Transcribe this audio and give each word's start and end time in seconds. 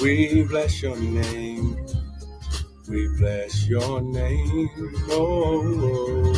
We 0.00 0.44
bless 0.44 0.82
your 0.82 0.96
name. 0.96 1.76
We 2.88 3.08
bless 3.18 3.68
your 3.68 4.00
name. 4.00 4.70
Oh, 5.10 6.34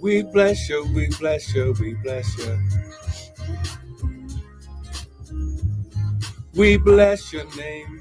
we 0.00 0.22
bless 0.22 0.68
you. 0.68 0.84
We 0.94 1.08
bless 1.18 1.54
you. 1.54 1.74
We 1.80 1.94
bless 1.94 2.38
you. 2.38 2.58
We 6.54 6.76
bless 6.76 7.32
your 7.32 7.46
name. 7.56 8.00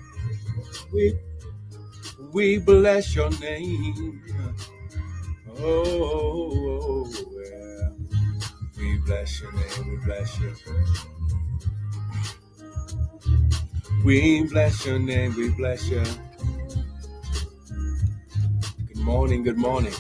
We 0.92 1.18
we 2.34 2.58
bless 2.58 3.16
your 3.16 3.30
name. 3.40 4.22
Oh, 5.60 5.84
oh, 5.86 7.10
oh 7.10 7.12
yeah. 7.46 7.90
we 8.78 8.98
bless 9.00 9.42
your 9.42 9.52
name. 9.54 9.90
We 9.90 10.06
bless 10.06 10.40
you. 10.40 10.54
We 14.04 14.44
bless 14.44 14.86
your 14.86 15.00
name. 15.00 15.36
We 15.36 15.50
bless 15.50 15.88
you. 15.90 16.04
Good 18.88 18.98
morning. 18.98 19.44
Good 19.44 19.58
morning. 19.58 19.94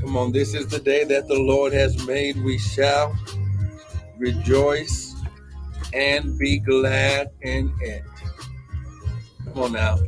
Come 0.00 0.16
on, 0.16 0.32
this 0.32 0.54
is 0.54 0.66
the 0.68 0.80
day 0.80 1.04
that 1.04 1.28
the 1.28 1.38
Lord 1.38 1.72
has 1.72 2.06
made. 2.06 2.42
We 2.42 2.58
shall 2.58 3.16
rejoice 4.18 5.14
and 5.92 6.38
be 6.38 6.58
glad 6.58 7.28
in 7.42 7.72
it. 7.80 8.02
Come 9.44 9.62
on 9.62 9.72
now. 9.72 9.98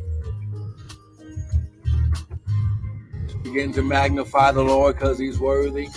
begin 3.55 3.71
to 3.71 3.81
magnify 3.81 4.51
the 4.51 4.61
Lord 4.61 4.95
because 4.95 5.17
he's 5.17 5.39
worthy. 5.39 5.87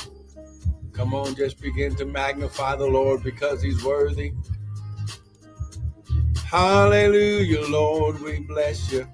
Come 0.92 1.12
on, 1.12 1.34
just 1.34 1.60
begin 1.60 1.96
to 1.96 2.04
magnify 2.04 2.76
the 2.76 2.86
Lord 2.86 3.24
because 3.24 3.60
he's 3.60 3.82
worthy. 3.82 4.32
Hallelujah, 6.50 7.60
Lord, 7.68 8.22
we 8.22 8.40
bless 8.40 8.90
you. 8.90 9.06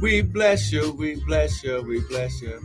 We 0.00 0.22
bless 0.22 0.72
you, 0.72 0.94
we 0.94 1.22
bless 1.26 1.62
you, 1.62 1.82
we 1.82 2.00
bless 2.08 2.40
you. 2.40 2.58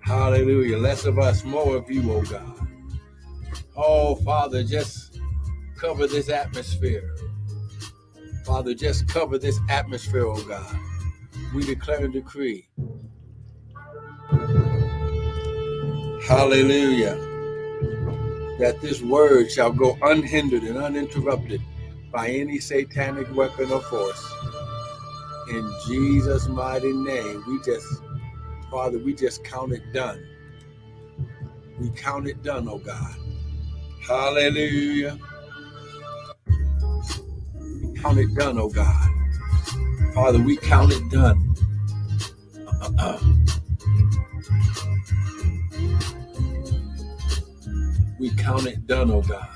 Hallelujah. 0.00 0.78
Less 0.78 1.04
of 1.04 1.18
us, 1.18 1.44
more 1.44 1.76
of 1.76 1.90
you, 1.90 2.10
oh 2.10 2.22
God. 2.22 2.68
Oh, 3.76 4.14
Father, 4.14 4.64
just 4.64 5.20
cover 5.76 6.06
this 6.06 6.30
atmosphere. 6.30 7.14
Father, 8.46 8.72
just 8.72 9.08
cover 9.08 9.36
this 9.36 9.60
atmosphere, 9.68 10.26
oh 10.26 10.42
God. 10.42 10.74
We 11.54 11.64
declare 11.64 12.02
and 12.06 12.14
decree. 12.14 12.66
Hallelujah. 16.26 17.29
That 18.60 18.78
this 18.82 19.00
word 19.00 19.50
shall 19.50 19.72
go 19.72 19.96
unhindered 20.02 20.64
and 20.64 20.76
uninterrupted 20.76 21.62
by 22.12 22.28
any 22.28 22.58
satanic 22.58 23.34
weapon 23.34 23.72
or 23.72 23.80
force. 23.80 24.34
In 25.48 25.72
Jesus' 25.86 26.46
mighty 26.46 26.92
name, 26.92 27.42
we 27.48 27.58
just, 27.62 27.86
Father, 28.70 28.98
we 28.98 29.14
just 29.14 29.42
count 29.44 29.72
it 29.72 29.82
done. 29.94 30.22
We 31.80 31.88
count 31.90 32.28
it 32.28 32.42
done, 32.42 32.68
oh 32.68 32.76
God. 32.76 33.16
Hallelujah. 34.06 35.18
We 37.82 37.94
count 37.98 38.18
it 38.18 38.34
done, 38.34 38.58
oh 38.58 38.68
God. 38.68 39.08
Father, 40.12 40.38
we 40.38 40.58
count 40.58 40.92
it 40.92 41.10
done. 41.10 41.56
we 48.20 48.30
count 48.36 48.66
it 48.66 48.86
done, 48.86 49.10
oh 49.10 49.22
God. 49.22 49.48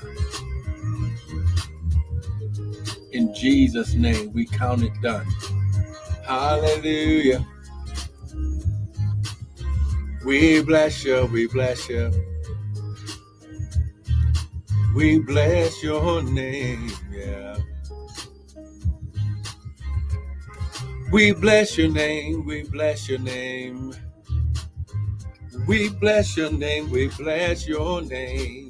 In 3.11 3.33
Jesus' 3.35 3.93
name, 3.93 4.33
we 4.33 4.45
count 4.47 4.81
it 4.81 4.93
done. 5.01 5.27
Hallelujah. 6.25 7.45
We 10.25 10.63
bless 10.63 11.05
you, 11.05 11.29
we 11.31 11.45
bless 11.47 11.87
you. 11.87 12.11
We 14.95 15.19
bless 15.19 15.83
your 15.83 16.23
name, 16.23 16.89
yeah. 17.11 17.57
We 21.11 21.33
bless 21.33 21.77
your 21.77 21.91
name, 21.91 22.45
we 22.45 22.63
bless 22.63 23.07
your 23.07 23.19
name. 23.19 23.93
We 25.67 25.89
bless 25.89 26.35
your 26.35 26.51
name, 26.51 26.89
we 26.89 27.07
bless 27.09 27.67
your 27.67 28.01
name. 28.01 28.64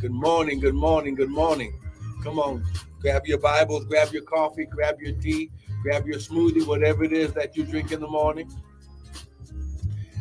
Good 0.00 0.12
morning, 0.12 0.60
good 0.60 0.74
morning, 0.74 1.14
good 1.14 1.28
morning. 1.28 1.78
Come 2.24 2.38
on, 2.38 2.64
grab 3.02 3.26
your 3.26 3.36
Bibles, 3.36 3.84
grab 3.84 4.14
your 4.14 4.22
coffee, 4.22 4.64
grab 4.64 4.98
your 4.98 5.12
tea, 5.12 5.50
grab 5.82 6.06
your 6.06 6.18
smoothie, 6.18 6.66
whatever 6.66 7.04
it 7.04 7.12
is 7.12 7.34
that 7.34 7.54
you 7.54 7.64
drink 7.64 7.92
in 7.92 8.00
the 8.00 8.08
morning. 8.08 8.50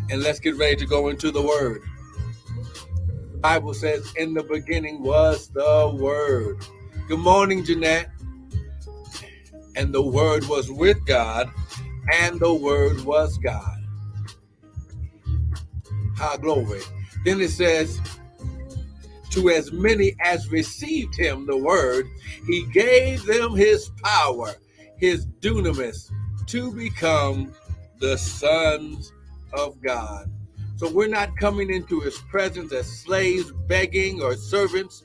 And 0.09 0.22
let's 0.22 0.41
get 0.41 0.57
ready 0.57 0.75
to 0.75 0.85
go 0.85 1.07
into 1.07 1.31
the 1.31 1.41
Word. 1.41 1.81
The 3.31 3.38
Bible 3.38 3.73
says, 3.73 4.12
in 4.17 4.34
the 4.34 4.44
beginning 4.44 5.01
was 5.01 5.47
the 5.47 5.96
Word. 5.97 6.57
Good 7.07 7.19
morning, 7.19 7.63
Jeanette. 7.63 8.09
And 9.78 9.94
the 9.94 10.03
Word 10.03 10.46
was 10.50 10.69
with 10.69 11.06
God, 11.06 11.50
and 12.11 12.38
the 12.38 12.53
Word 12.53 13.06
was 13.06 13.38
God. 13.38 13.78
High 16.17 16.35
glory. 16.35 16.81
Then 17.23 17.40
it 17.40 17.51
says, 17.51 18.01
to 19.39 19.50
as 19.50 19.72
many 19.72 20.16
as 20.19 20.51
received 20.51 21.16
him, 21.16 21.45
the 21.45 21.55
Word, 21.55 22.07
he 22.45 22.66
gave 22.73 23.23
them 23.25 23.55
his 23.55 23.89
power, 24.03 24.53
his 24.97 25.25
dunamis, 25.39 26.11
to 26.47 26.73
become 26.73 27.53
the 27.99 28.17
sons 28.17 29.13
of 29.53 29.81
God. 29.81 30.29
So 30.75 30.91
we're 30.91 31.07
not 31.07 31.38
coming 31.38 31.69
into 31.69 32.01
his 32.01 32.17
presence 32.17 32.73
as 32.73 32.88
slaves, 32.88 33.51
begging, 33.67 34.22
or 34.22 34.35
servants, 34.35 35.03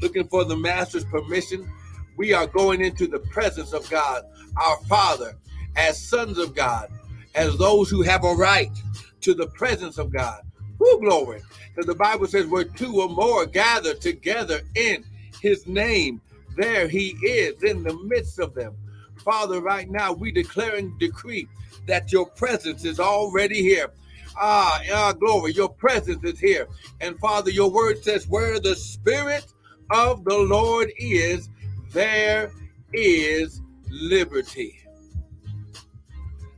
looking 0.00 0.26
for 0.26 0.44
the 0.44 0.56
master's 0.56 1.04
permission. 1.04 1.70
We 2.16 2.32
are 2.32 2.46
going 2.48 2.80
into 2.80 3.06
the 3.06 3.20
presence 3.30 3.72
of 3.72 3.88
God, 3.88 4.24
our 4.56 4.78
Father, 4.88 5.36
as 5.76 6.02
sons 6.02 6.38
of 6.38 6.54
God, 6.54 6.88
as 7.36 7.56
those 7.58 7.90
who 7.90 8.02
have 8.02 8.24
a 8.24 8.34
right 8.34 8.72
to 9.20 9.34
the 9.34 9.48
presence 9.48 9.98
of 9.98 10.10
God. 10.12 10.42
Who 10.78 11.00
glory. 11.00 11.42
Because 11.68 11.86
the 11.86 11.94
Bible 11.94 12.26
says, 12.26 12.46
where 12.46 12.64
two 12.64 13.00
or 13.00 13.08
more 13.08 13.46
gather 13.46 13.94
together 13.94 14.60
in 14.74 15.04
his 15.40 15.66
name, 15.66 16.20
there 16.56 16.88
he 16.88 17.10
is 17.22 17.62
in 17.62 17.82
the 17.82 17.96
midst 18.04 18.38
of 18.38 18.54
them. 18.54 18.74
Father, 19.18 19.60
right 19.60 19.90
now 19.90 20.12
we 20.12 20.30
declare 20.30 20.76
and 20.76 20.98
decree 20.98 21.48
that 21.86 22.12
your 22.12 22.26
presence 22.26 22.84
is 22.84 23.00
already 23.00 23.62
here. 23.62 23.90
Ah, 24.38 24.80
ah, 24.92 25.12
glory, 25.12 25.52
your 25.52 25.68
presence 25.68 26.22
is 26.24 26.38
here. 26.38 26.68
And 27.00 27.18
Father, 27.18 27.50
your 27.50 27.70
word 27.70 28.02
says, 28.02 28.28
where 28.28 28.60
the 28.60 28.74
Spirit 28.74 29.46
of 29.90 30.24
the 30.24 30.36
Lord 30.36 30.92
is, 30.98 31.48
there 31.92 32.52
is 32.92 33.62
liberty. 33.90 34.78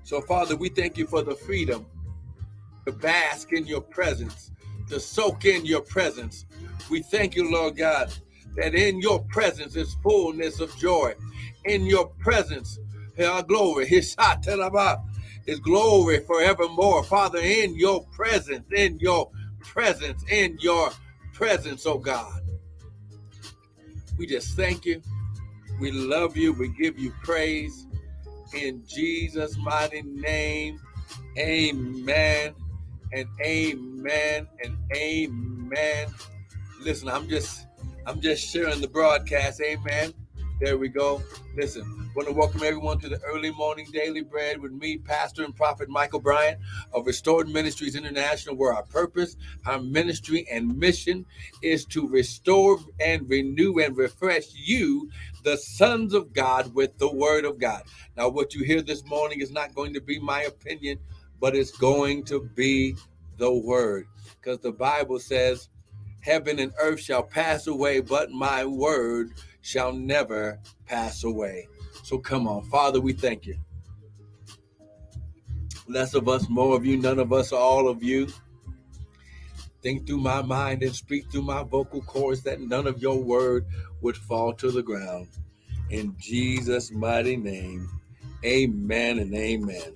So, 0.03 0.21
Father, 0.23 0.57
we 0.57 0.71
thank 0.71 0.97
you 0.97 1.07
for 1.07 1.23
the 1.23 1.35
freedom 1.35 1.87
to 2.89 2.97
bask 2.97 3.53
in 3.53 3.67
your 3.67 3.83
presence, 3.83 4.51
to 4.89 4.99
soak 4.99 5.45
in 5.45 5.67
your 5.67 5.83
presence. 5.83 6.47
We 6.91 7.03
thank 7.03 7.37
you, 7.37 7.51
Lord 7.51 7.77
God, 7.77 8.11
that 8.57 8.75
in 8.75 8.99
your 9.03 9.23
presence 9.25 9.77
is 9.77 9.95
fullness 10.03 10.59
of 10.61 10.75
joy. 10.79 11.15
In 11.67 11.85
your 11.85 12.07
presence, 12.19 12.79
our 13.23 13.43
glory, 13.43 13.87
his 13.87 14.17
is 15.47 15.61
glory 15.61 16.21
forevermore. 16.21 17.05
Father, 17.05 17.41
in 17.41 17.77
your 17.77 18.07
presence, 18.07 18.65
in 18.75 18.99
your 19.01 19.31
presence, 19.61 20.25
in 20.31 20.57
your 20.61 20.91
presence, 21.35 21.85
oh 21.85 21.99
God. 21.99 22.41
We 24.17 24.27
just 24.27 24.57
thank 24.57 24.87
you. 24.87 25.03
We 25.79 25.91
love 25.91 26.39
you. 26.39 26.55
We 26.55 26.69
give 26.69 26.99
you 26.99 27.13
praise. 27.23 27.87
In 28.55 28.83
Jesus' 28.89 29.59
mighty 29.59 30.01
name, 30.01 30.81
amen 31.37 32.55
and 33.13 33.29
amen 33.45 34.47
and 34.65 34.77
amen. 34.95 36.09
Listen, 36.81 37.09
I'm 37.09 37.29
just 37.29 37.67
I'm 38.07 38.21
just 38.21 38.49
sharing 38.49 38.81
the 38.81 38.89
broadcast. 38.89 39.61
Amen. 39.61 40.13
There 40.61 40.77
we 40.77 40.89
go. 40.89 41.23
Listen, 41.57 42.11
want 42.17 42.27
to 42.27 42.35
welcome 42.35 42.63
everyone 42.65 42.99
to 43.01 43.09
the 43.09 43.21
early 43.23 43.53
morning 43.53 43.87
daily 43.93 44.23
bread 44.23 44.61
with 44.61 44.73
me, 44.73 44.99
Pastor 44.99 45.45
and 45.45 45.55
Prophet 45.55 45.89
Michael 45.89 46.19
Bryant 46.19 46.59
of 46.93 47.07
Restored 47.07 47.49
Ministries 47.49 47.95
International, 47.95 48.57
where 48.57 48.75
our 48.75 48.83
purpose, 48.83 49.37
our 49.67 49.81
ministry, 49.81 50.49
and 50.51 50.77
mission 50.77 51.27
is 51.63 51.85
to 51.87 52.09
restore 52.09 52.79
and 53.01 53.29
renew 53.31 53.79
and 53.79 53.97
refresh 53.97 54.47
you, 54.55 55.09
the 55.45 55.57
sons 55.57 56.13
of 56.13 56.33
God, 56.33 56.75
with 56.75 56.99
the 56.99 57.13
word 57.13 57.45
of 57.45 57.59
God. 57.61 57.85
Now, 58.17 58.29
what 58.29 58.55
you 58.55 58.65
hear 58.65 58.83
this 58.83 59.05
morning 59.05 59.41
is 59.41 59.53
not 59.53 59.77
going 59.77 59.95
to 59.95 60.01
be 60.01 60.19
my 60.19 60.43
opinion, 60.43 60.99
but 61.41 61.55
it's 61.55 61.71
going 61.73 62.25
to 62.25 62.49
be 62.55 62.97
the 63.37 63.53
word. 63.53 64.07
Because 64.41 64.59
the 64.59 64.73
Bible 64.73 65.19
says, 65.19 65.69
Heaven 66.21 66.59
and 66.59 66.73
earth 66.81 67.01
shall 67.01 67.23
pass 67.23 67.67
away, 67.67 68.01
but 68.01 68.31
my 68.31 68.65
word 68.65 69.33
shall 69.61 69.93
never 69.93 70.59
pass 70.87 71.25
away. 71.25 71.69
So 72.03 72.19
come 72.19 72.47
on, 72.49 72.65
Father, 72.65 73.01
we 73.01 73.13
thank 73.13 73.47
you. 73.47 73.57
Less 75.87 76.15
of 76.15 76.29
us, 76.29 76.49
more 76.49 76.77
of 76.77 76.85
you, 76.85 76.97
none 76.99 77.19
of 77.19 77.33
us, 77.33 77.53
all 77.53 77.89
of 77.89 78.03
you. 78.03 78.29
Think 79.81 80.07
through 80.07 80.19
my 80.19 80.43
mind 80.43 80.83
and 80.83 80.95
speak 80.95 81.31
through 81.31 81.43
my 81.43 81.63
vocal 81.63 82.03
cords 82.03 82.43
that 82.43 82.61
none 82.61 82.87
of 82.87 83.01
your 83.01 83.23
word 83.23 83.65
would 84.03 84.17
fall 84.17 84.53
to 84.55 84.71
the 84.71 84.83
ground. 84.83 85.29
In 85.91 86.15
Jesus' 86.19 86.91
mighty 86.91 87.37
name, 87.37 87.89
amen 88.45 89.19
and 89.21 89.35
amen. 89.35 89.95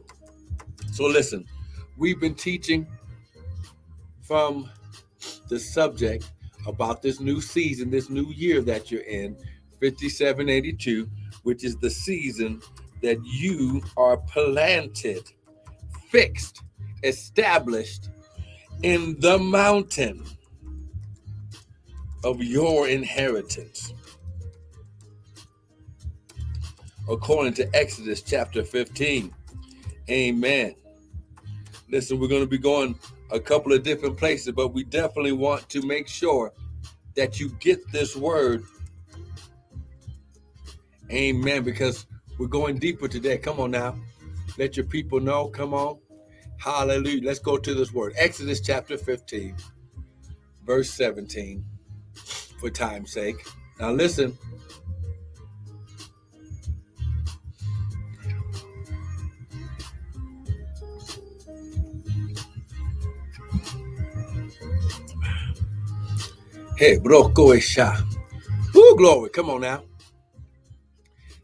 So 0.93 1.06
listen, 1.06 1.47
we've 1.97 2.21
been 2.21 2.35
teaching 2.35 2.87
from 4.21 4.69
the 5.49 5.59
subject 5.59 6.31
about 6.67 7.00
this 7.00 7.19
new 7.19 7.41
season, 7.41 7.91
this 7.91 8.11
new 8.11 8.27
year 8.27 8.61
that 8.61 8.91
you're 8.91 9.00
in, 9.00 9.35
5782, 9.81 11.09
which 11.44 11.65
is 11.65 11.77
the 11.77 11.89
season 11.89 12.61
that 13.00 13.19
you 13.25 13.81
are 13.97 14.19
planted, 14.19 15.23
fixed, 16.11 16.62
established 17.05 18.11
in 18.83 19.19
the 19.21 19.39
mountain 19.39 20.23
of 22.23 22.43
your 22.43 22.87
inheritance. 22.87 23.94
According 27.09 27.55
to 27.55 27.75
Exodus 27.75 28.21
chapter 28.21 28.62
15. 28.62 29.35
Amen. 30.11 30.75
Listen, 31.93 32.19
we're 32.19 32.27
going 32.27 32.41
to 32.41 32.49
be 32.49 32.56
going 32.56 32.99
a 33.31 33.39
couple 33.39 33.71
of 33.75 33.83
different 33.83 34.17
places, 34.17 34.53
but 34.53 34.69
we 34.69 34.83
definitely 34.83 35.33
want 35.33 35.69
to 35.69 35.83
make 35.83 36.09
sure 36.09 36.55
that 37.17 37.39
you 37.39 37.50
get 37.61 37.79
this 37.93 38.17
word. 38.17 38.65
Amen. 41.11 41.62
Because 41.62 42.06
we're 42.39 42.47
going 42.47 42.79
deeper 42.79 43.09
today. 43.09 43.37
Come 43.37 43.61
on 43.61 43.73
now. 43.73 43.94
Let 44.56 44.75
your 44.75 44.87
people 44.87 45.21
know. 45.21 45.49
Come 45.49 45.75
on. 45.75 45.99
Hallelujah. 46.56 47.25
Let's 47.25 47.41
go 47.41 47.59
to 47.59 47.75
this 47.75 47.93
word. 47.93 48.15
Exodus 48.17 48.62
chapter 48.62 48.97
15, 48.97 49.55
verse 50.65 50.91
17, 50.93 51.62
for 52.59 52.71
time's 52.71 53.12
sake. 53.12 53.44
Now 53.79 53.91
listen. 53.91 54.39
Hey, 66.82 66.99
broko 66.99 67.55
esha. 67.55 67.96
Ooh, 68.75 68.96
glory. 68.96 69.31
Come 69.31 69.50
on 69.50 69.61
now. 69.61 69.84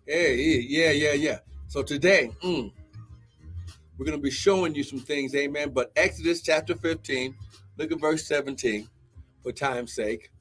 Hey, 0.04 0.34
yeah, 0.66 0.90
yeah, 0.90 1.12
yeah. 1.12 1.38
So 1.68 1.84
today, 1.84 2.32
mm, 2.42 2.72
we're 3.96 4.04
going 4.04 4.18
to 4.18 4.20
be 4.20 4.32
showing 4.32 4.74
you 4.74 4.82
some 4.82 4.98
things, 4.98 5.36
amen. 5.36 5.70
But 5.70 5.92
Exodus 5.94 6.42
chapter 6.42 6.74
15, 6.74 7.36
look 7.76 7.92
at 7.92 8.00
verse 8.00 8.26
17 8.26 8.88
for 9.40 9.52
time's 9.52 9.92
sake. 9.92 10.32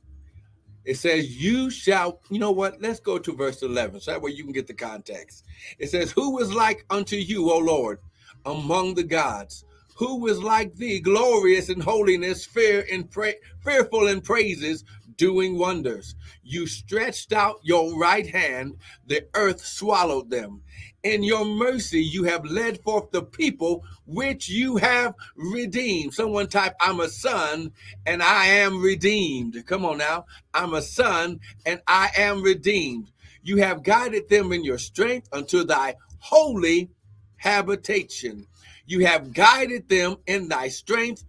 It 0.84 0.98
says, 0.98 1.38
You 1.38 1.70
shall, 1.70 2.20
you 2.32 2.40
know 2.40 2.50
what? 2.50 2.82
Let's 2.82 3.00
go 3.00 3.20
to 3.20 3.36
verse 3.36 3.62
11 3.62 4.00
so 4.00 4.10
that 4.10 4.22
way 4.24 4.32
you 4.32 4.44
can 4.46 4.52
get 4.52 4.66
the 4.66 4.74
context. 4.74 5.46
It 5.78 5.92
says, 5.92 6.12
Who 6.14 6.40
is 6.40 6.52
like 6.52 6.88
unto 6.90 7.18
you, 7.18 7.52
O 7.52 7.60
Lord, 7.60 8.00
among 8.48 8.96
the 8.96 9.04
gods? 9.04 9.64
Who 9.98 10.28
is 10.28 10.42
like 10.44 10.76
thee, 10.76 11.00
glorious 11.00 11.70
in 11.70 11.80
holiness, 11.80 12.46
fear 12.46 12.86
and 12.92 13.10
pra- 13.10 13.34
fearful 13.64 14.08
in 14.08 14.22
praises, 14.22 14.84
doing 15.16 15.58
wonders? 15.58 16.16
You 16.44 16.68
stretched 16.68 17.34
out 17.34 17.60
your 17.64 17.98
right 18.00 18.28
hand, 18.28 18.78
the 19.08 19.26
earth 19.34 19.66
swallowed 19.66 20.30
them. 20.30 20.62
In 21.02 21.24
your 21.24 21.46
mercy, 21.46 22.04
you 22.04 22.26
have 22.26 22.46
led 22.46 22.80
forth 22.84 23.10
the 23.10 23.24
people 23.24 23.84
which 24.06 24.50
you 24.50 24.78
have 24.78 25.16
redeemed. 25.36 26.14
Someone 26.14 26.48
type, 26.48 26.76
I'm 26.80 27.00
a 27.00 27.10
son 27.10 27.72
and 28.06 28.22
I 28.22 28.46
am 28.46 28.82
redeemed. 28.82 29.66
Come 29.66 29.84
on 29.84 29.98
now. 29.98 30.26
I'm 30.54 30.76
a 30.76 30.82
son 30.82 31.40
and 31.66 31.82
I 31.88 32.12
am 32.18 32.44
redeemed. 32.44 33.10
You 33.42 33.58
have 33.58 33.84
guided 33.84 34.30
them 34.30 34.52
in 34.52 34.64
your 34.64 34.78
strength 34.78 35.30
unto 35.32 35.64
thy 35.64 35.96
holy 36.20 36.92
habitation. 37.38 38.46
You 38.88 39.06
have 39.06 39.34
guided 39.34 39.90
them 39.90 40.16
in 40.26 40.48
thy 40.48 40.70
strength 40.70 41.26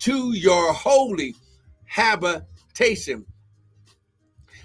to 0.00 0.32
your 0.32 0.72
holy 0.72 1.34
habitation. 1.84 3.26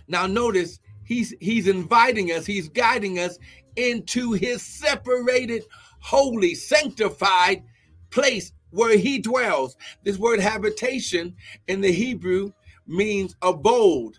Now 0.08 0.28
notice 0.28 0.80
he's 1.04 1.34
he's 1.42 1.68
inviting 1.68 2.32
us, 2.32 2.46
he's 2.46 2.70
guiding 2.70 3.18
us 3.20 3.40
into 3.76 4.34
his 4.34 4.62
separated, 4.62 5.64
holy, 6.00 6.54
sanctified 6.54 7.64
place 8.12 8.54
where 8.70 8.96
he 8.96 9.20
dwells. 9.20 9.76
This 10.04 10.20
word 10.20 10.40
habitation 10.40 11.36
in 11.68 11.82
the 11.82 11.92
Hebrew 11.92 12.52
means 12.86 13.36
abode, 13.42 14.18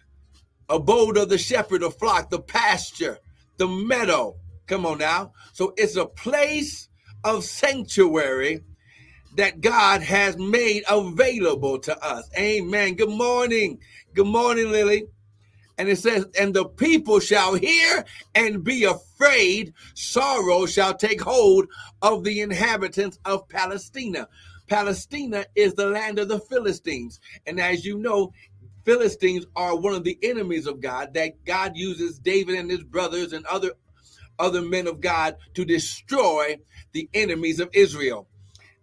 abode 0.68 1.16
of 1.16 1.28
the 1.28 1.38
shepherd, 1.38 1.82
the 1.82 1.90
flock, 1.92 2.30
the 2.30 2.40
pasture, 2.40 3.18
the 3.56 3.68
meadow. 3.68 4.36
Come 4.66 4.84
on 4.84 4.98
now. 4.98 5.32
So 5.52 5.74
it's 5.76 5.94
a 5.94 6.06
place 6.06 6.88
of 7.26 7.44
sanctuary 7.44 8.60
that 9.34 9.60
God 9.60 10.00
has 10.00 10.38
made 10.38 10.84
available 10.88 11.78
to 11.80 12.04
us. 12.04 12.30
Amen. 12.38 12.94
Good 12.94 13.10
morning. 13.10 13.80
Good 14.14 14.28
morning, 14.28 14.70
Lily. 14.70 15.08
And 15.76 15.88
it 15.88 15.98
says, 15.98 16.24
and 16.38 16.54
the 16.54 16.64
people 16.64 17.18
shall 17.18 17.54
hear 17.54 18.04
and 18.34 18.62
be 18.64 18.84
afraid. 18.84 19.74
Sorrow 19.94 20.66
shall 20.66 20.94
take 20.94 21.20
hold 21.20 21.66
of 22.00 22.22
the 22.22 22.40
inhabitants 22.40 23.18
of 23.24 23.48
Palestina. 23.48 24.28
Palestina 24.68 25.44
is 25.54 25.74
the 25.74 25.86
land 25.86 26.20
of 26.20 26.28
the 26.28 26.40
Philistines. 26.40 27.20
And 27.44 27.60
as 27.60 27.84
you 27.84 27.98
know, 27.98 28.32
Philistines 28.84 29.46
are 29.56 29.76
one 29.76 29.94
of 29.94 30.04
the 30.04 30.18
enemies 30.22 30.66
of 30.66 30.80
God 30.80 31.12
that 31.14 31.44
God 31.44 31.76
uses 31.76 32.20
David 32.20 32.54
and 32.54 32.70
his 32.70 32.84
brothers 32.84 33.32
and 33.32 33.44
other 33.46 33.72
other 34.38 34.62
men 34.62 34.86
of 34.86 35.00
God 35.00 35.36
to 35.54 35.64
destroy 35.64 36.58
the 36.92 37.08
enemies 37.14 37.60
of 37.60 37.70
Israel. 37.72 38.28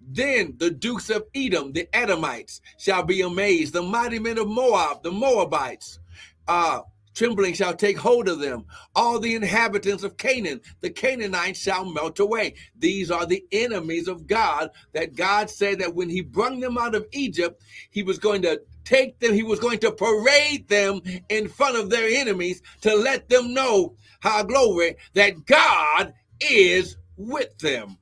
Then 0.06 0.56
the 0.58 0.70
dukes 0.70 1.10
of 1.10 1.26
Edom, 1.34 1.72
the 1.72 1.88
Edomites, 1.96 2.62
shall 2.78 3.04
be 3.04 3.22
amazed. 3.22 3.74
The 3.74 3.82
mighty 3.82 4.20
men 4.20 4.38
of 4.38 4.48
Moab, 4.48 5.02
the 5.02 5.12
Moabites, 5.12 6.00
uh, 6.48 6.82
trembling 7.14 7.54
shall 7.54 7.76
take 7.76 7.98
hold 7.98 8.28
of 8.28 8.40
them. 8.40 8.66
All 8.96 9.20
the 9.20 9.36
inhabitants 9.36 10.04
of 10.04 10.18
Canaan, 10.18 10.62
the 10.82 10.90
Canaanites 10.90 11.62
shall 11.62 11.86
melt 11.86 12.20
away. 12.20 12.56
These 12.78 13.12
are 13.12 13.26
the 13.26 13.46
enemies 13.52 14.08
of 14.08 14.28
God 14.28 14.72
that 14.94 15.16
God 15.16 15.50
said 15.50 15.80
that 15.80 15.96
when 15.96 16.10
he 16.10 16.22
brought 16.22 16.60
them 16.60 16.78
out 16.78 16.96
of 16.96 17.08
Egypt, 17.12 17.62
he 17.92 18.04
was 18.04 18.18
going 18.18 18.42
to 18.42 18.62
take 18.84 19.20
them, 19.20 19.34
he 19.34 19.44
was 19.44 19.60
going 19.60 19.80
to 19.80 19.92
parade 19.92 20.68
them 20.68 21.02
in 21.30 21.48
front 21.48 21.78
of 21.78 21.90
their 21.90 22.10
enemies 22.10 22.62
to 22.82 22.96
let 22.96 23.30
them 23.30 23.54
know 23.54 23.96
how 24.24 24.42
glory 24.42 24.96
that 25.16 25.46
God 25.46 26.14
is 26.40 26.96
with 27.18 27.58
them. 27.60 27.98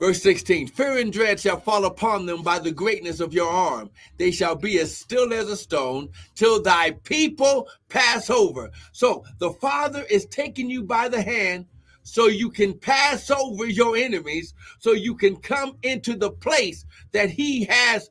Verse 0.00 0.22
16 0.22 0.68
Fear 0.68 0.98
and 0.98 1.12
dread 1.12 1.38
shall 1.38 1.60
fall 1.60 1.84
upon 1.84 2.24
them 2.24 2.42
by 2.42 2.58
the 2.58 2.72
greatness 2.72 3.20
of 3.20 3.34
your 3.34 3.50
arm. 3.50 3.90
They 4.16 4.30
shall 4.30 4.56
be 4.56 4.78
as 4.80 4.96
still 4.96 5.34
as 5.34 5.48
a 5.50 5.56
stone 5.56 6.08
till 6.34 6.62
thy 6.62 6.92
people 6.92 7.68
pass 7.90 8.30
over. 8.30 8.70
So 8.92 9.22
the 9.38 9.50
Father 9.52 10.06
is 10.08 10.24
taking 10.24 10.70
you 10.70 10.82
by 10.82 11.10
the 11.10 11.20
hand 11.20 11.66
so 12.04 12.26
you 12.26 12.48
can 12.48 12.72
pass 12.72 13.30
over 13.30 13.66
your 13.66 13.98
enemies, 13.98 14.54
so 14.78 14.92
you 14.92 15.14
can 15.14 15.36
come 15.36 15.76
into 15.82 16.16
the 16.16 16.30
place 16.30 16.86
that 17.12 17.28
He 17.28 17.66
has. 17.66 18.08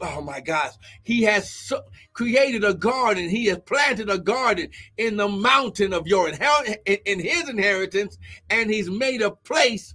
Oh 0.00 0.20
my 0.20 0.40
gosh, 0.40 0.72
He 1.02 1.22
has 1.22 1.50
so, 1.50 1.82
created 2.12 2.64
a 2.64 2.74
garden. 2.74 3.28
He 3.28 3.46
has 3.46 3.58
planted 3.60 4.10
a 4.10 4.18
garden 4.18 4.68
in 4.96 5.16
the 5.16 5.28
mountain 5.28 5.92
of 5.92 6.06
your 6.06 6.28
inheritance, 6.28 6.78
in 6.86 7.20
His 7.20 7.48
inheritance, 7.48 8.18
and 8.50 8.70
He's 8.70 8.90
made 8.90 9.22
a 9.22 9.30
place 9.30 9.94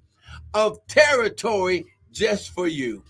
of 0.54 0.86
territory 0.88 1.86
just 2.12 2.52
for 2.52 2.68
you. 2.68 3.04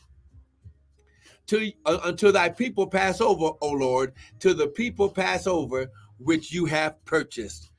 To, 1.47 1.71
uh, 1.85 1.99
until 2.03 2.33
thy 2.33 2.49
people 2.49 2.87
pass 2.87 3.21
over, 3.21 3.51
O 3.61 3.71
Lord, 3.71 4.13
till 4.39 4.53
the 4.53 4.67
people 4.67 5.09
pass 5.09 5.47
over 5.47 5.89
which 6.17 6.51
you 6.51 6.65
have 6.65 7.03
purchased. 7.05 7.71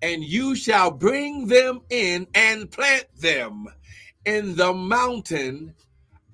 And 0.00 0.24
you 0.24 0.56
shall 0.56 0.90
bring 0.90 1.46
them 1.46 1.82
in 1.88 2.26
and 2.34 2.68
plant 2.68 3.06
them 3.16 3.66
in 4.24 4.56
the 4.56 4.72
mountain 4.72 5.74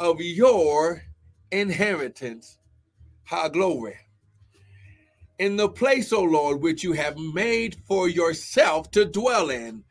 of 0.00 0.20
your 0.20 1.02
inheritance. 1.52 2.58
high 3.24 3.48
glory. 3.48 3.96
In 5.38 5.56
the 5.56 5.68
place, 5.68 6.12
O 6.12 6.22
Lord, 6.22 6.62
which 6.62 6.82
you 6.82 6.92
have 6.94 7.16
made 7.16 7.76
for 7.86 8.08
yourself 8.08 8.90
to 8.92 9.04
dwell 9.04 9.50
in 9.50 9.84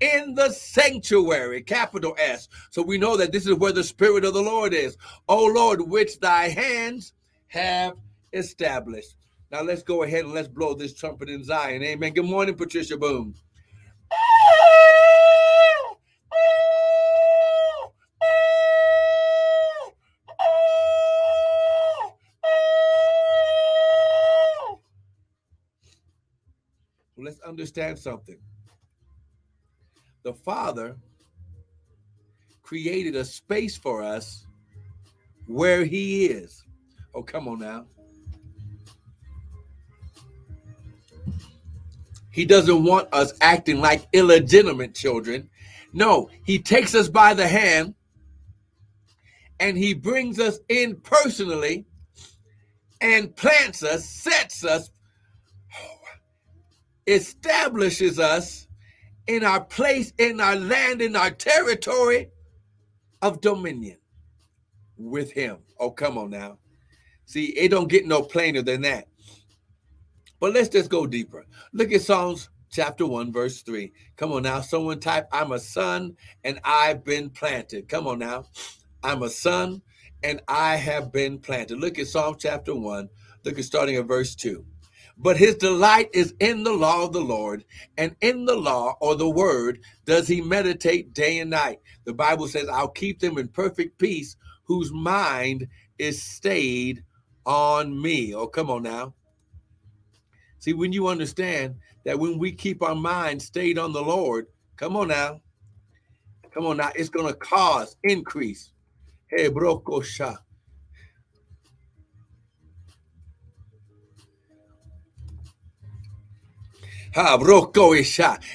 in 0.00 0.34
the 0.34 0.50
sanctuary, 0.50 1.62
capital 1.62 2.14
S. 2.18 2.48
So 2.70 2.82
we 2.82 2.98
know 2.98 3.16
that 3.16 3.32
this 3.32 3.46
is 3.46 3.54
where 3.54 3.72
the 3.72 3.84
Spirit 3.84 4.24
of 4.24 4.34
the 4.34 4.42
Lord 4.42 4.74
is. 4.74 4.96
O 5.28 5.44
Lord, 5.46 5.80
which 5.80 6.20
thy 6.20 6.48
hands 6.48 7.12
have 7.48 7.94
established. 8.32 9.16
Now 9.50 9.62
let's 9.62 9.82
go 9.82 10.02
ahead 10.02 10.24
and 10.24 10.34
let's 10.34 10.48
blow 10.48 10.74
this 10.74 10.94
trumpet 10.94 11.28
in 11.28 11.44
Zion. 11.44 11.82
Amen. 11.82 12.12
Good 12.14 12.24
morning, 12.24 12.54
Patricia 12.56 12.96
Boom. 12.96 13.34
let's 27.24 27.40
understand 27.40 27.98
something. 27.98 28.38
The 30.22 30.34
Father 30.34 30.96
created 32.62 33.16
a 33.16 33.24
space 33.24 33.76
for 33.76 34.02
us 34.02 34.46
where 35.46 35.84
He 35.84 36.26
is. 36.26 36.64
Oh, 37.14 37.22
come 37.22 37.48
on 37.48 37.60
now. 37.60 37.86
He 42.30 42.44
doesn't 42.44 42.82
want 42.82 43.08
us 43.12 43.32
acting 43.40 43.80
like 43.80 44.08
illegitimate 44.12 44.94
children. 44.94 45.48
No, 45.92 46.28
He 46.44 46.58
takes 46.58 46.94
us 46.94 47.08
by 47.08 47.34
the 47.34 47.46
hand 47.46 47.94
and 49.60 49.78
He 49.78 49.94
brings 49.94 50.40
us 50.40 50.58
in 50.68 50.96
personally 50.96 51.86
and 53.00 53.36
plants 53.36 53.82
us, 53.82 54.04
sets 54.04 54.64
us, 54.64 54.90
establishes 57.06 58.18
us 58.18 58.66
in 59.26 59.44
our 59.44 59.60
place, 59.62 60.12
in 60.18 60.40
our 60.40 60.56
land, 60.56 61.00
in 61.02 61.16
our 61.16 61.30
territory 61.30 62.30
of 63.22 63.40
dominion 63.40 63.98
with 64.96 65.32
him. 65.32 65.58
Oh, 65.78 65.90
come 65.90 66.18
on 66.18 66.30
now. 66.30 66.58
See, 67.26 67.46
it 67.46 67.70
don't 67.70 67.88
get 67.88 68.06
no 68.06 68.22
plainer 68.22 68.62
than 68.62 68.82
that. 68.82 69.08
But 70.40 70.52
let's 70.52 70.68
just 70.68 70.90
go 70.90 71.06
deeper. 71.06 71.46
Look 71.72 71.90
at 71.92 72.02
Psalms 72.02 72.50
chapter 72.70 73.06
1, 73.06 73.32
verse 73.32 73.62
3. 73.62 73.92
Come 74.16 74.32
on 74.32 74.42
now. 74.42 74.60
Someone 74.60 75.00
type, 75.00 75.26
I'm 75.32 75.52
a 75.52 75.58
son 75.58 76.16
and 76.42 76.60
I've 76.64 77.02
been 77.04 77.30
planted. 77.30 77.88
Come 77.88 78.06
on 78.06 78.18
now. 78.18 78.46
I'm 79.02 79.22
a 79.22 79.30
son 79.30 79.80
and 80.22 80.42
I 80.48 80.76
have 80.76 81.12
been 81.12 81.38
planted. 81.38 81.78
Look 81.78 81.98
at 81.98 82.08
Psalm 82.08 82.36
chapter 82.38 82.74
1. 82.74 83.08
Look 83.44 83.58
at 83.58 83.64
starting 83.64 83.96
at 83.96 84.06
verse 84.06 84.34
2. 84.34 84.64
But 85.16 85.36
his 85.36 85.54
delight 85.56 86.10
is 86.12 86.34
in 86.40 86.64
the 86.64 86.72
law 86.72 87.04
of 87.04 87.12
the 87.12 87.20
Lord, 87.20 87.64
and 87.96 88.16
in 88.20 88.44
the 88.44 88.56
law 88.56 88.96
or 89.00 89.14
the 89.14 89.28
word 89.30 89.80
does 90.04 90.26
he 90.26 90.40
meditate 90.40 91.14
day 91.14 91.38
and 91.38 91.50
night. 91.50 91.80
The 92.04 92.14
Bible 92.14 92.48
says, 92.48 92.68
I'll 92.68 92.88
keep 92.88 93.20
them 93.20 93.38
in 93.38 93.48
perfect 93.48 93.98
peace 93.98 94.36
whose 94.64 94.92
mind 94.92 95.68
is 95.98 96.22
stayed 96.22 97.04
on 97.46 98.00
me. 98.00 98.34
Oh, 98.34 98.46
come 98.48 98.70
on 98.70 98.82
now. 98.82 99.14
See, 100.58 100.72
when 100.72 100.92
you 100.92 101.08
understand 101.08 101.76
that 102.04 102.18
when 102.18 102.38
we 102.38 102.52
keep 102.52 102.82
our 102.82 102.94
mind 102.94 103.40
stayed 103.42 103.78
on 103.78 103.92
the 103.92 104.02
Lord, 104.02 104.46
come 104.76 104.96
on 104.96 105.08
now. 105.08 105.40
Come 106.52 106.66
on 106.66 106.78
now, 106.78 106.90
it's 106.94 107.08
going 107.08 107.26
to 107.26 107.34
cause 107.34 107.96
increase. 108.02 108.72
Hey, 109.28 109.48
brokosha. 109.50 110.38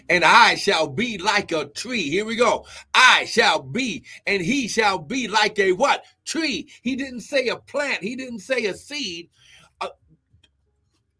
And 0.10 0.24
I 0.24 0.56
shall 0.56 0.88
be 0.88 1.18
like 1.18 1.52
a 1.52 1.66
tree. 1.66 2.10
Here 2.10 2.26
we 2.26 2.36
go. 2.36 2.66
I 2.94 3.26
shall 3.26 3.62
be, 3.62 4.04
and 4.28 4.42
he 4.42 4.68
shall 4.68 5.00
be 5.00 5.28
like 5.28 5.58
a 5.60 5.72
what? 5.72 6.04
Tree. 6.26 6.70
He 6.82 6.96
didn't 6.96 7.22
say 7.22 7.48
a 7.48 7.56
plant, 7.56 8.04
he 8.04 8.16
didn't 8.16 8.40
say 8.40 8.66
a 8.66 8.74
seed. 8.74 9.30
A, 9.82 9.90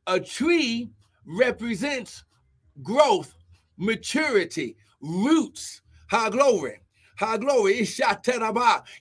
a 0.08 0.20
tree 0.20 0.92
represents 1.26 2.24
growth, 2.84 3.34
maturity, 3.78 4.76
roots. 5.02 5.82
High 6.10 6.32
glory. 6.32 6.80
High 7.20 7.36
glory. 7.36 7.86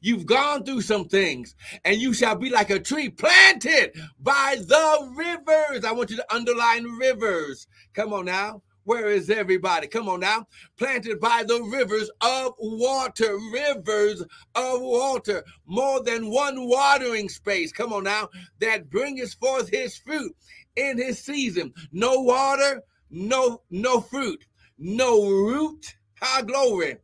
You've 0.01 0.27
gone 0.27 0.65
through 0.65 0.81
some 0.81 1.05
things, 1.05 1.55
and 1.85 1.99
you 1.99 2.13
shall 2.13 2.35
be 2.35 2.51
like 2.51 2.69
a 2.69 2.81
tree 2.81 3.11
planted 3.11 3.93
by 4.19 4.57
the 4.59 5.13
rivers. 5.15 5.85
I 5.85 5.93
want 5.93 6.11
you 6.11 6.17
to 6.17 6.35
underline 6.35 6.85
rivers. 6.99 7.69
Come 7.95 8.13
on 8.13 8.25
now. 8.25 8.63
Where 8.83 9.09
is 9.09 9.31
everybody? 9.31 9.87
Come 9.87 10.09
on 10.09 10.19
now. 10.19 10.47
Planted 10.77 11.21
by 11.21 11.45
the 11.47 11.63
rivers 11.63 12.11
of 12.21 12.55
water, 12.59 13.39
rivers 13.53 14.23
of 14.57 14.81
water, 14.81 15.45
more 15.67 16.03
than 16.03 16.29
one 16.29 16.67
watering 16.67 17.29
space. 17.29 17.71
Come 17.71 17.93
on 17.93 18.03
now. 18.03 18.31
That 18.59 18.91
bringeth 18.91 19.35
forth 19.35 19.69
his 19.69 19.97
fruit 19.97 20.35
in 20.75 20.99
his 20.99 21.21
season. 21.21 21.73
No 21.93 22.23
water, 22.23 22.83
no 23.11 23.63
no 23.71 24.01
fruit, 24.01 24.45
no 24.77 25.31
root. 25.31 25.95
High 26.21 26.43
glory 26.43 26.97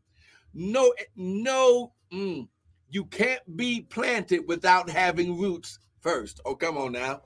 no, 0.54 0.94
no, 1.16 1.92
mm, 2.12 2.49
you 2.88 3.04
can't 3.06 3.56
be 3.56 3.82
planted 3.82 4.46
without 4.46 4.88
having 4.88 5.38
roots 5.38 5.78
first. 6.00 6.40
Oh, 6.44 6.54
come 6.54 6.76
on 6.78 6.92
now. 6.92 7.23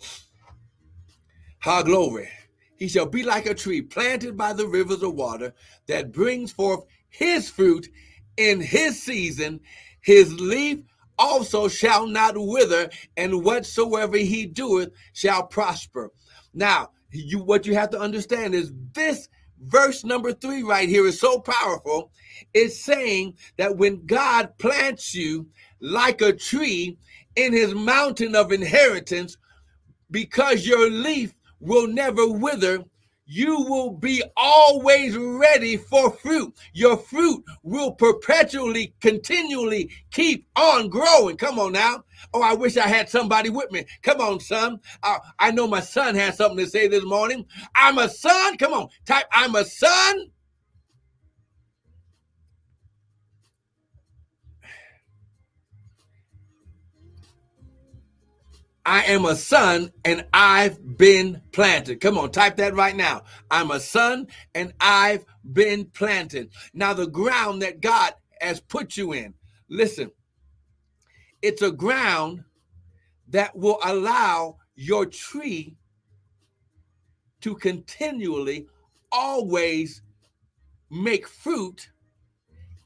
Ha 1.60 1.82
glory. 1.82 2.28
He 2.76 2.88
shall 2.88 3.06
be 3.06 3.24
like 3.24 3.46
a 3.46 3.54
tree 3.54 3.82
planted 3.82 4.36
by 4.36 4.52
the 4.52 4.66
rivers 4.66 5.02
of 5.02 5.14
water 5.14 5.52
that 5.86 6.12
brings 6.12 6.52
forth 6.52 6.84
his 7.08 7.50
fruit 7.50 7.88
in 8.36 8.60
his 8.60 9.02
season. 9.02 9.60
His 10.00 10.32
leaf 10.40 10.80
also 11.18 11.66
shall 11.66 12.06
not 12.06 12.34
wither, 12.36 12.88
and 13.16 13.44
whatsoever 13.44 14.16
he 14.16 14.46
doeth 14.46 14.90
shall 15.12 15.42
prosper. 15.42 16.12
Now, 16.54 16.90
you 17.10 17.40
what 17.40 17.66
you 17.66 17.74
have 17.74 17.90
to 17.90 18.00
understand 18.00 18.54
is 18.54 18.72
this 18.92 19.28
verse 19.62 20.04
number 20.04 20.32
three 20.32 20.62
right 20.62 20.88
here 20.88 21.06
is 21.06 21.20
so 21.20 21.40
powerful. 21.40 22.10
It's 22.54 22.80
saying 22.80 23.36
that 23.56 23.76
when 23.76 24.06
God 24.06 24.56
plants 24.58 25.14
you 25.14 25.48
like 25.80 26.20
a 26.20 26.32
tree 26.32 26.96
in 27.36 27.52
his 27.52 27.74
mountain 27.74 28.34
of 28.34 28.52
inheritance, 28.52 29.36
because 30.10 30.66
your 30.66 30.90
leaf 30.90 31.34
will 31.60 31.86
never 31.86 32.26
wither, 32.26 32.84
you 33.28 33.62
will 33.62 33.90
be 33.90 34.22
always 34.36 35.16
ready 35.16 35.76
for 35.76 36.10
fruit. 36.10 36.54
Your 36.72 36.96
fruit 36.96 37.44
will 37.62 37.92
perpetually, 37.92 38.94
continually 39.00 39.90
keep 40.10 40.46
on 40.56 40.88
growing. 40.88 41.36
Come 41.36 41.58
on 41.58 41.72
now. 41.72 42.04
Oh, 42.32 42.42
I 42.42 42.54
wish 42.54 42.78
I 42.78 42.88
had 42.88 43.08
somebody 43.08 43.50
with 43.50 43.70
me. 43.70 43.84
Come 44.02 44.22
on, 44.22 44.40
son. 44.40 44.80
Uh, 45.02 45.18
I 45.38 45.50
know 45.50 45.68
my 45.68 45.80
son 45.80 46.14
has 46.14 46.38
something 46.38 46.64
to 46.64 46.70
say 46.70 46.88
this 46.88 47.04
morning. 47.04 47.44
I'm 47.74 47.98
a 47.98 48.08
son. 48.08 48.56
Come 48.56 48.72
on. 48.72 48.88
Type, 49.04 49.26
I'm 49.30 49.54
a 49.54 49.64
son 49.64 50.30
I 58.88 59.02
am 59.02 59.26
a 59.26 59.36
son 59.36 59.92
and 60.02 60.24
I've 60.32 60.96
been 60.96 61.42
planted. 61.52 62.00
Come 62.00 62.16
on, 62.16 62.30
type 62.30 62.56
that 62.56 62.74
right 62.74 62.96
now. 62.96 63.24
I'm 63.50 63.70
a 63.70 63.80
son 63.80 64.28
and 64.54 64.72
I've 64.80 65.26
been 65.52 65.84
planted. 65.84 66.48
Now, 66.72 66.94
the 66.94 67.06
ground 67.06 67.60
that 67.60 67.82
God 67.82 68.14
has 68.40 68.60
put 68.60 68.96
you 68.96 69.12
in, 69.12 69.34
listen, 69.68 70.10
it's 71.42 71.60
a 71.60 71.70
ground 71.70 72.44
that 73.28 73.54
will 73.54 73.78
allow 73.84 74.56
your 74.74 75.04
tree 75.04 75.76
to 77.42 77.56
continually 77.56 78.68
always 79.12 80.00
make 80.88 81.28
fruit 81.28 81.90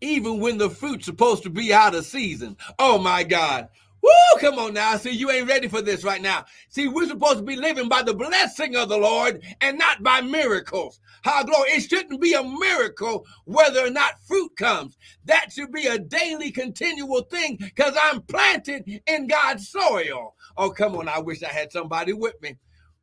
even 0.00 0.40
when 0.40 0.58
the 0.58 0.68
fruit's 0.68 1.06
supposed 1.06 1.44
to 1.44 1.50
be 1.50 1.72
out 1.72 1.94
of 1.94 2.04
season. 2.04 2.56
Oh 2.80 2.98
my 2.98 3.22
God. 3.22 3.68
Woo, 4.02 4.10
come 4.40 4.58
on 4.58 4.74
now. 4.74 4.96
See, 4.96 5.12
you 5.12 5.30
ain't 5.30 5.48
ready 5.48 5.68
for 5.68 5.80
this 5.80 6.02
right 6.02 6.20
now. 6.20 6.44
See, 6.68 6.88
we're 6.88 7.06
supposed 7.06 7.38
to 7.38 7.44
be 7.44 7.54
living 7.54 7.88
by 7.88 8.02
the 8.02 8.14
blessing 8.14 8.74
of 8.74 8.88
the 8.88 8.98
Lord 8.98 9.42
and 9.60 9.78
not 9.78 10.02
by 10.02 10.20
miracles. 10.20 10.98
How 11.22 11.44
glory. 11.44 11.70
It 11.70 11.88
shouldn't 11.88 12.20
be 12.20 12.34
a 12.34 12.42
miracle 12.42 13.24
whether 13.44 13.86
or 13.86 13.90
not 13.90 14.20
fruit 14.26 14.56
comes. 14.56 14.98
That 15.26 15.52
should 15.52 15.70
be 15.70 15.86
a 15.86 15.98
daily, 15.98 16.50
continual 16.50 17.22
thing 17.22 17.58
because 17.60 17.96
I'm 18.02 18.22
planted 18.22 19.00
in 19.06 19.28
God's 19.28 19.68
soil. 19.68 20.34
Oh, 20.56 20.70
come 20.70 20.96
on. 20.96 21.08
I 21.08 21.20
wish 21.20 21.44
I 21.44 21.48
had 21.48 21.70
somebody 21.70 22.12
with 22.12 22.34
me. 22.42 22.56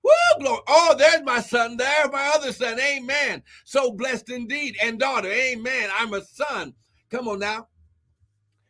Woo, 0.03 0.11
glory. 0.39 0.61
Oh, 0.67 0.95
there's 0.97 1.23
my 1.23 1.39
son. 1.39 1.77
There's 1.77 2.11
my 2.11 2.33
other 2.35 2.51
son. 2.51 2.77
Amen. 2.77 3.41
So 3.63 3.91
blessed 3.91 4.31
indeed. 4.31 4.75
And 4.83 4.99
daughter. 4.99 5.29
Amen. 5.31 5.89
I'm 5.97 6.13
a 6.13 6.25
son. 6.25 6.73
Come 7.09 7.29
on 7.29 7.39
now. 7.39 7.67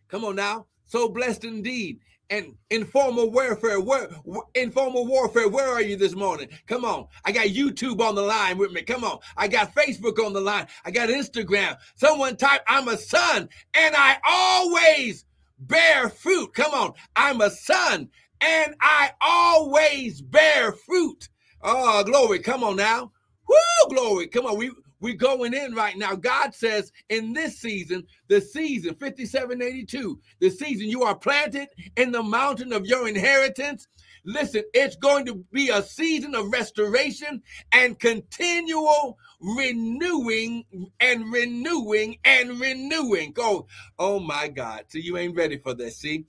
Come 0.10 0.26
on 0.26 0.36
now. 0.36 0.68
So 0.86 1.10
blessed 1.10 1.46
indeed 1.46 2.00
and 2.30 2.56
informal 2.70 3.32
warfare. 3.32 3.80
Where 3.80 4.10
informal 4.56 5.08
warfare? 5.08 5.48
Where 5.48 5.68
are 5.68 5.82
you 5.82 5.96
this 5.96 6.16
morning? 6.16 6.50
Come 6.68 6.86
on. 6.86 7.08
I 7.26 7.32
got 7.32 7.48
YouTube 7.48 8.02
on 8.02 8.16
the 8.16 8.22
line 8.22 8.58
with 8.58 8.72
me. 8.72 8.82
Come 8.84 9.04
on. 9.04 9.20
I 9.36 9.48
got 9.48 9.74
Facebook 9.74 10.24
on 10.24 10.34
the 10.34 10.42
line. 10.42 10.68
I 10.86 10.92
got 10.92 11.10
Instagram. 11.10 11.78
Someone 11.96 12.38
type, 12.38 12.62
I'm 12.68 12.88
a 12.88 12.98
son 12.98 13.50
and 13.74 13.96
I 13.96 14.18
always 14.28 15.26
bear 15.60 16.10
fruit. 16.10 16.54
Come 16.54 16.74
on. 16.74 16.94
I'm 17.16 17.42
a 17.42 17.50
son 17.50 18.10
and 18.42 18.76
I 18.82 19.12
always 19.22 20.22
bear 20.22 20.72
fruit. 20.72 21.30
Oh, 21.62 22.04
glory. 22.04 22.40
Come 22.40 22.64
on 22.64 22.76
now. 22.76 23.12
Woo, 23.48 23.90
glory. 23.90 24.28
Come 24.28 24.46
on. 24.46 24.58
We 24.58 24.72
we're 25.02 25.16
going 25.16 25.54
in 25.54 25.74
right 25.74 25.98
now. 25.98 26.16
God 26.16 26.54
says 26.54 26.92
in 27.10 27.34
this 27.34 27.60
season, 27.60 28.06
the 28.28 28.42
season 28.42 28.96
5782, 28.96 30.20
the 30.40 30.50
season 30.50 30.90
you 30.90 31.04
are 31.04 31.16
planted 31.16 31.70
in 31.96 32.12
the 32.12 32.24
mountain 32.24 32.74
of 32.74 32.86
your 32.86 33.08
inheritance. 33.08 33.88
Listen, 34.26 34.64
it's 34.74 34.98
going 34.98 35.26
to 35.26 35.36
be 35.54 35.70
a 35.70 35.82
season 35.82 36.36
of 36.36 36.52
restoration 36.52 37.42
and 37.72 37.98
continual 38.00 39.18
renewing 39.40 40.66
and 41.00 41.32
renewing 41.32 42.18
and 42.26 42.60
renewing. 42.60 43.32
Go, 43.32 43.68
oh 43.98 44.20
my 44.20 44.50
God. 44.50 44.84
See, 44.90 45.00
you 45.00 45.18
ain't 45.18 45.38
ready 45.38 45.58
for 45.58 45.74
this. 45.74 45.98
See, 45.98 46.26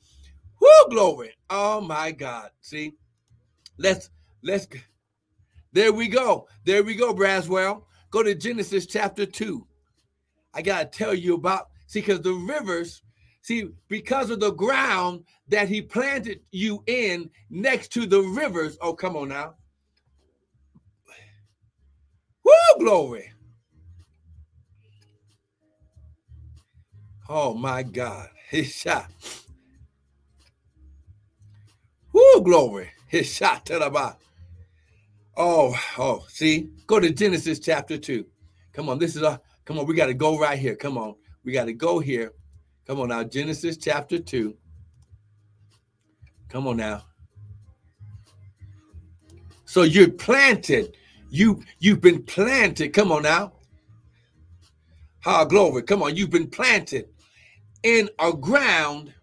whoo, 0.60 0.88
glory. 0.90 1.32
Oh 1.48 1.80
my 1.80 2.12
God. 2.12 2.50
See, 2.60 2.92
let's, 3.78 4.10
let's, 4.42 4.68
there 5.72 5.92
we 5.92 6.06
go. 6.06 6.46
There 6.64 6.84
we 6.84 6.94
go, 6.94 7.12
Braswell. 7.12 7.82
Go 8.10 8.22
to 8.22 8.34
Genesis 8.34 8.86
chapter 8.86 9.24
2. 9.24 9.66
I 10.52 10.62
got 10.62 10.92
to 10.92 10.98
tell 10.98 11.14
you 11.14 11.34
about, 11.34 11.68
see, 11.86 12.00
because 12.00 12.20
the 12.22 12.32
rivers, 12.32 13.02
see, 13.42 13.68
because 13.88 14.30
of 14.30 14.40
the 14.40 14.52
ground 14.52 15.24
that 15.48 15.68
he 15.68 15.80
planted 15.80 16.40
you 16.50 16.82
in 16.86 17.30
next 17.50 17.92
to 17.92 18.06
the 18.06 18.20
rivers. 18.20 18.76
Oh, 18.80 18.94
come 18.94 19.16
on 19.16 19.28
now. 19.28 19.54
Woo, 22.44 22.52
glory. 22.78 23.32
Oh, 27.28 27.54
my 27.54 27.84
God. 27.84 28.28
His 28.50 28.74
shot. 28.74 29.08
Woo, 32.12 32.40
glory. 32.42 32.90
His 33.06 33.32
shot 33.32 33.66
to 33.66 33.78
the 33.78 33.88
bottom. 33.88 34.18
Oh, 35.36 35.74
oh, 35.98 36.24
see, 36.28 36.70
go 36.86 37.00
to 37.00 37.10
Genesis 37.10 37.58
chapter 37.58 37.96
2. 37.96 38.26
Come 38.72 38.88
on, 38.88 38.98
this 38.98 39.16
is 39.16 39.22
a 39.22 39.40
come 39.64 39.78
on, 39.78 39.86
we 39.86 39.94
got 39.94 40.06
to 40.06 40.14
go 40.14 40.38
right 40.38 40.58
here. 40.58 40.74
Come 40.74 40.98
on, 40.98 41.14
we 41.44 41.52
got 41.52 41.64
to 41.64 41.72
go 41.72 41.98
here. 41.98 42.32
Come 42.86 43.00
on 43.00 43.08
now, 43.08 43.22
Genesis 43.24 43.76
chapter 43.76 44.18
2. 44.18 44.56
Come 46.48 46.66
on 46.66 46.76
now. 46.76 47.04
So 49.64 49.82
you're 49.82 50.10
planted. 50.10 50.96
You 51.30 51.62
you've 51.78 52.00
been 52.00 52.24
planted. 52.24 52.92
Come 52.92 53.12
on 53.12 53.22
now. 53.22 53.52
Ha 55.20 55.44
glory. 55.44 55.82
Come 55.82 56.02
on, 56.02 56.16
you've 56.16 56.30
been 56.30 56.50
planted 56.50 57.08
in 57.84 58.10
a 58.18 58.32
ground 58.32 59.14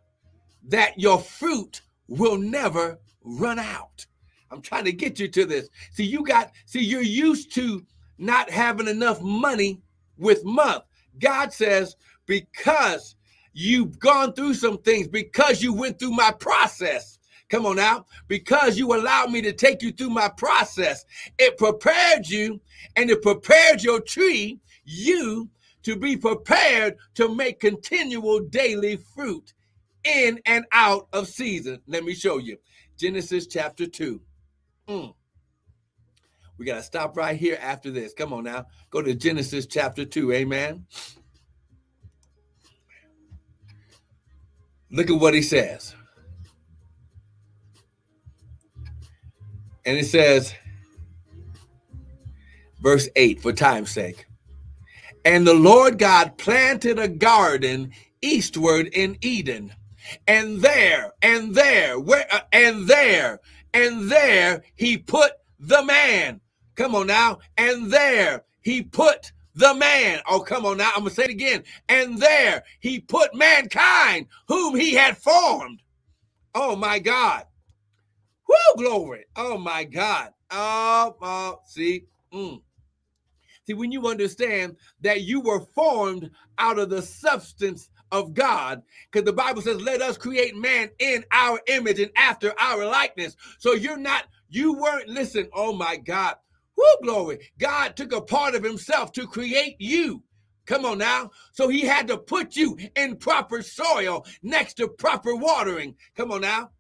that 0.70 1.00
your 1.00 1.20
fruit 1.20 1.82
will 2.08 2.38
never 2.38 2.98
run 3.24 3.60
out. 3.60 4.07
I'm 4.52 4.62
trying 4.62 4.86
to 4.86 4.92
get 4.92 5.20
you 5.20 5.28
to 5.28 5.46
this. 5.46 5.70
See, 5.92 6.06
you 6.06 6.24
got, 6.26 6.52
see, 6.66 6.84
you're 6.84 7.02
used 7.02 7.54
to 7.56 7.86
not 8.18 8.50
having 8.50 8.88
enough 8.88 9.22
money 9.22 9.82
with 10.18 10.44
month. 10.46 10.84
God 11.20 11.54
says, 11.54 11.96
because 12.26 13.16
you've 13.54 14.00
gone 14.00 14.34
through 14.34 14.54
some 14.54 14.78
things, 14.80 15.08
because 15.08 15.62
you 15.62 15.74
went 15.74 16.00
through 16.00 16.12
my 16.12 16.32
process. 16.32 17.20
Come 17.50 17.66
on 17.66 17.78
now, 17.78 18.06
because 18.28 18.78
you 18.78 18.94
allowed 18.94 19.32
me 19.32 19.42
to 19.42 19.54
take 19.54 19.82
you 19.82 19.92
through 19.92 20.10
my 20.10 20.28
process, 20.28 21.06
it 21.40 21.58
prepared 21.58 22.28
you 22.28 22.60
and 22.96 23.10
it 23.10 23.22
prepared 23.22 23.82
your 23.82 24.02
tree, 24.02 24.60
you 24.84 25.50
to 25.84 25.96
be 25.96 26.18
prepared 26.18 26.98
to 27.16 27.34
make 27.34 27.62
continual 27.62 28.42
daily 28.42 28.98
fruit 28.98 29.54
in 30.04 30.42
and 30.46 30.66
out 30.74 31.08
of 31.14 31.28
season. 31.28 31.82
Let 31.88 32.04
me 32.04 32.14
show 32.14 32.38
you 32.38 32.58
Genesis 32.98 33.48
chapter 33.48 33.86
2. 33.86 34.20
Mm. 34.88 35.14
We 36.58 36.66
got 36.66 36.76
to 36.76 36.84
stop 36.84 37.16
right 37.18 37.38
here 37.38 37.58
after 37.62 37.92
this. 37.92 38.14
Come 38.14 38.34
on 38.34 38.46
now. 38.46 38.66
Go 38.90 39.02
to 39.02 39.14
Genesis 39.14 39.66
chapter 39.66 40.06
2. 40.06 40.32
Amen. 40.34 40.86
Look 44.90 45.10
at 45.10 45.20
what 45.20 45.34
he 45.34 45.42
says. 45.42 45.94
And 49.86 49.98
it 49.98 50.06
says, 50.06 50.54
verse 52.82 53.08
8, 53.16 53.42
for 53.42 53.54
time's 53.54 53.92
sake. 53.92 54.26
And 55.24 55.46
the 55.46 55.54
Lord 55.54 56.00
God 56.00 56.38
planted 56.38 57.00
a 57.00 57.08
garden 57.08 57.92
eastward 58.22 58.88
in 58.88 59.18
Eden. 59.22 59.74
And 60.28 60.62
there, 60.62 61.14
and 61.22 61.54
there, 61.54 62.00
where, 62.00 62.26
uh, 62.32 62.40
and 62.54 62.88
there, 62.88 63.42
and 63.78 64.10
there 64.10 64.64
he 64.76 64.98
put 64.98 65.34
the 65.60 65.84
man. 65.84 66.42
Come 66.76 66.96
on 66.96 67.08
now. 67.08 67.40
And 67.58 67.92
there 67.92 68.44
he 68.64 68.82
put 68.82 69.32
the 69.54 69.76
man. 69.76 70.22
Oh, 70.28 70.40
come 70.40 70.66
on 70.66 70.78
now. 70.78 70.92
I'm 70.96 71.02
going 71.04 71.10
to 71.10 71.16
say 71.16 71.26
it 71.26 71.30
again. 71.30 71.64
And 71.88 72.18
there 72.18 72.64
he 72.80 73.00
put 73.00 73.36
mankind, 73.36 74.28
whom 74.48 74.76
he 74.76 74.94
had 74.96 75.18
formed. 75.18 75.84
Oh, 76.56 76.76
my 76.76 77.00
God. 77.00 77.46
Whoo, 78.50 78.78
glory. 78.84 79.26
Oh, 79.36 79.60
my 79.60 79.84
God. 79.84 80.32
Oh, 80.52 81.16
oh 81.22 81.60
see. 81.68 82.06
Mm. 82.34 82.62
See, 83.68 83.74
when 83.76 83.92
you 83.92 84.08
understand 84.08 84.78
that 85.02 85.22
you 85.22 85.42
were 85.42 85.62
formed 85.62 86.32
out 86.58 86.80
of 86.80 86.90
the 86.90 87.02
substance 87.04 87.90
of 88.12 88.34
God 88.34 88.84
because 89.12 89.26
the 89.26 89.34
Bible 89.34 89.62
says, 89.62 89.82
let 89.82 90.02
us 90.02 90.18
create 90.18 90.56
man 90.56 90.90
in 91.00 91.24
our 91.32 91.60
image 91.68 92.00
and 92.00 92.12
after 92.16 92.54
our 92.60 92.86
likeness. 92.86 93.36
So 93.60 93.74
you're 93.74 93.98
not, 93.98 94.26
you 94.50 94.74
weren't, 94.74 95.10
listen, 95.10 95.50
oh 95.54 95.74
my 95.74 95.98
God, 95.98 96.36
whoo, 96.76 96.86
glory. 97.04 97.40
God 97.58 97.96
took 97.96 98.14
a 98.14 98.22
part 98.22 98.56
of 98.56 98.64
himself 98.64 99.12
to 99.14 99.28
create 99.28 99.76
you. 99.80 100.24
Come 100.66 100.86
on 100.86 100.98
now. 100.98 101.32
So 101.54 101.70
he 101.70 101.82
had 101.82 102.08
to 102.10 102.18
put 102.18 102.56
you 102.56 102.78
in 102.96 103.16
proper 103.16 103.62
soil 103.62 104.26
next 104.44 104.76
to 104.76 104.88
proper 104.88 105.36
watering. 105.36 105.96
Come 106.16 106.32
on 106.32 106.42
now. 106.42 106.72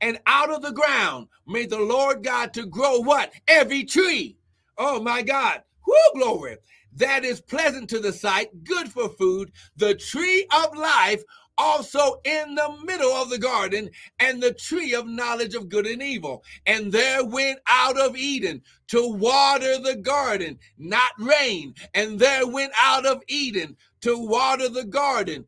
And 0.00 0.18
out 0.26 0.50
of 0.50 0.62
the 0.62 0.72
ground 0.72 1.28
made 1.46 1.70
the 1.70 1.78
Lord 1.78 2.24
God 2.24 2.54
to 2.54 2.66
grow 2.66 3.00
what? 3.00 3.32
Every 3.46 3.84
tree. 3.84 4.36
Oh 4.78 5.00
my 5.00 5.22
God. 5.22 5.62
Whoo, 5.86 6.20
glory 6.20 6.56
that 6.96 7.24
is 7.24 7.40
pleasant 7.40 7.88
to 7.90 8.00
the 8.00 8.12
sight, 8.12 8.64
good 8.64 8.88
for 8.88 9.08
food, 9.08 9.52
the 9.76 9.94
tree 9.94 10.46
of 10.54 10.76
life 10.76 11.22
also 11.60 12.20
in 12.24 12.54
the 12.54 12.76
middle 12.84 13.12
of 13.12 13.28
the 13.28 13.38
garden, 13.38 13.90
and 14.18 14.42
the 14.42 14.54
tree 14.54 14.94
of 14.94 15.06
knowledge 15.06 15.54
of 15.54 15.68
good 15.68 15.86
and 15.86 16.02
evil. 16.02 16.42
And 16.66 16.90
there 16.90 17.24
went 17.24 17.60
out 17.68 18.00
of 18.00 18.16
Eden 18.16 18.62
to 18.88 19.06
water 19.06 19.78
the 19.78 19.96
garden, 19.96 20.58
not 20.78 21.10
rain. 21.18 21.74
And 21.94 22.18
there 22.18 22.46
went 22.46 22.72
out 22.80 23.04
of 23.04 23.22
Eden 23.28 23.76
to 24.00 24.16
water 24.16 24.68
the 24.68 24.84
garden. 24.84 25.44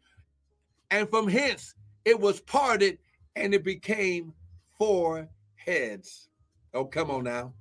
And 0.91 1.09
from 1.09 1.29
hence 1.29 1.75
it 2.05 2.21
was 2.21 2.41
parted 2.41 2.99
and 3.35 3.55
it 3.55 3.65
became 3.65 4.35
four 4.77 5.29
heads. 5.55 6.29
Oh, 6.75 6.85
come 6.85 7.11
on 7.11 7.25
now. 7.25 7.55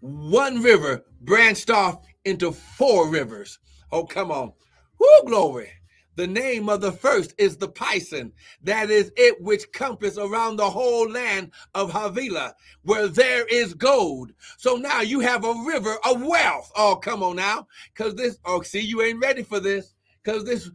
One 0.00 0.62
river 0.62 1.04
branched 1.22 1.70
off 1.70 2.04
into 2.26 2.52
four 2.52 3.08
rivers. 3.08 3.58
Oh, 3.90 4.04
come 4.04 4.30
on. 4.30 4.52
Whoo, 4.98 5.24
glory. 5.26 5.70
The 6.16 6.26
name 6.26 6.70
of 6.70 6.80
the 6.80 6.92
first 6.92 7.34
is 7.36 7.58
the 7.58 7.68
Pison, 7.68 8.32
that 8.62 8.90
is 8.90 9.12
it 9.18 9.40
which 9.42 9.70
compass 9.72 10.16
around 10.16 10.56
the 10.56 10.70
whole 10.70 11.08
land 11.10 11.50
of 11.74 11.92
Havilah, 11.92 12.54
where 12.82 13.06
there 13.06 13.44
is 13.46 13.74
gold. 13.74 14.32
So 14.56 14.76
now 14.76 15.02
you 15.02 15.20
have 15.20 15.44
a 15.44 15.54
river 15.66 15.96
of 16.06 16.22
wealth. 16.22 16.72
Oh, 16.74 16.96
come 16.96 17.22
on 17.22 17.36
now. 17.36 17.66
Because 17.94 18.14
this, 18.14 18.38
oh, 18.46 18.62
see, 18.62 18.80
you 18.80 19.02
ain't 19.02 19.20
ready 19.20 19.42
for 19.42 19.60
this. 19.60 19.94
Because 20.24 20.44
this, 20.44 20.70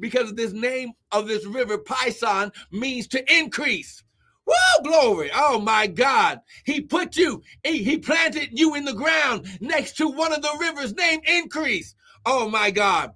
because 0.00 0.34
this 0.34 0.52
name 0.52 0.92
of 1.12 1.28
this 1.28 1.46
river, 1.46 1.78
Pison, 1.78 2.52
means 2.72 3.06
to 3.08 3.32
increase. 3.32 4.02
Whoa, 4.46 4.82
glory. 4.82 5.30
Oh 5.34 5.60
my 5.60 5.86
God. 5.86 6.40
He 6.64 6.80
put 6.80 7.16
you, 7.16 7.42
he, 7.64 7.98
planted 7.98 8.50
you 8.52 8.74
in 8.74 8.84
the 8.84 8.94
ground 8.94 9.46
next 9.60 9.96
to 9.96 10.08
one 10.08 10.32
of 10.32 10.42
the 10.42 10.56
rivers 10.60 10.94
named 10.94 11.24
Increase. 11.26 11.94
Oh 12.24 12.48
my 12.48 12.70
God. 12.70 13.12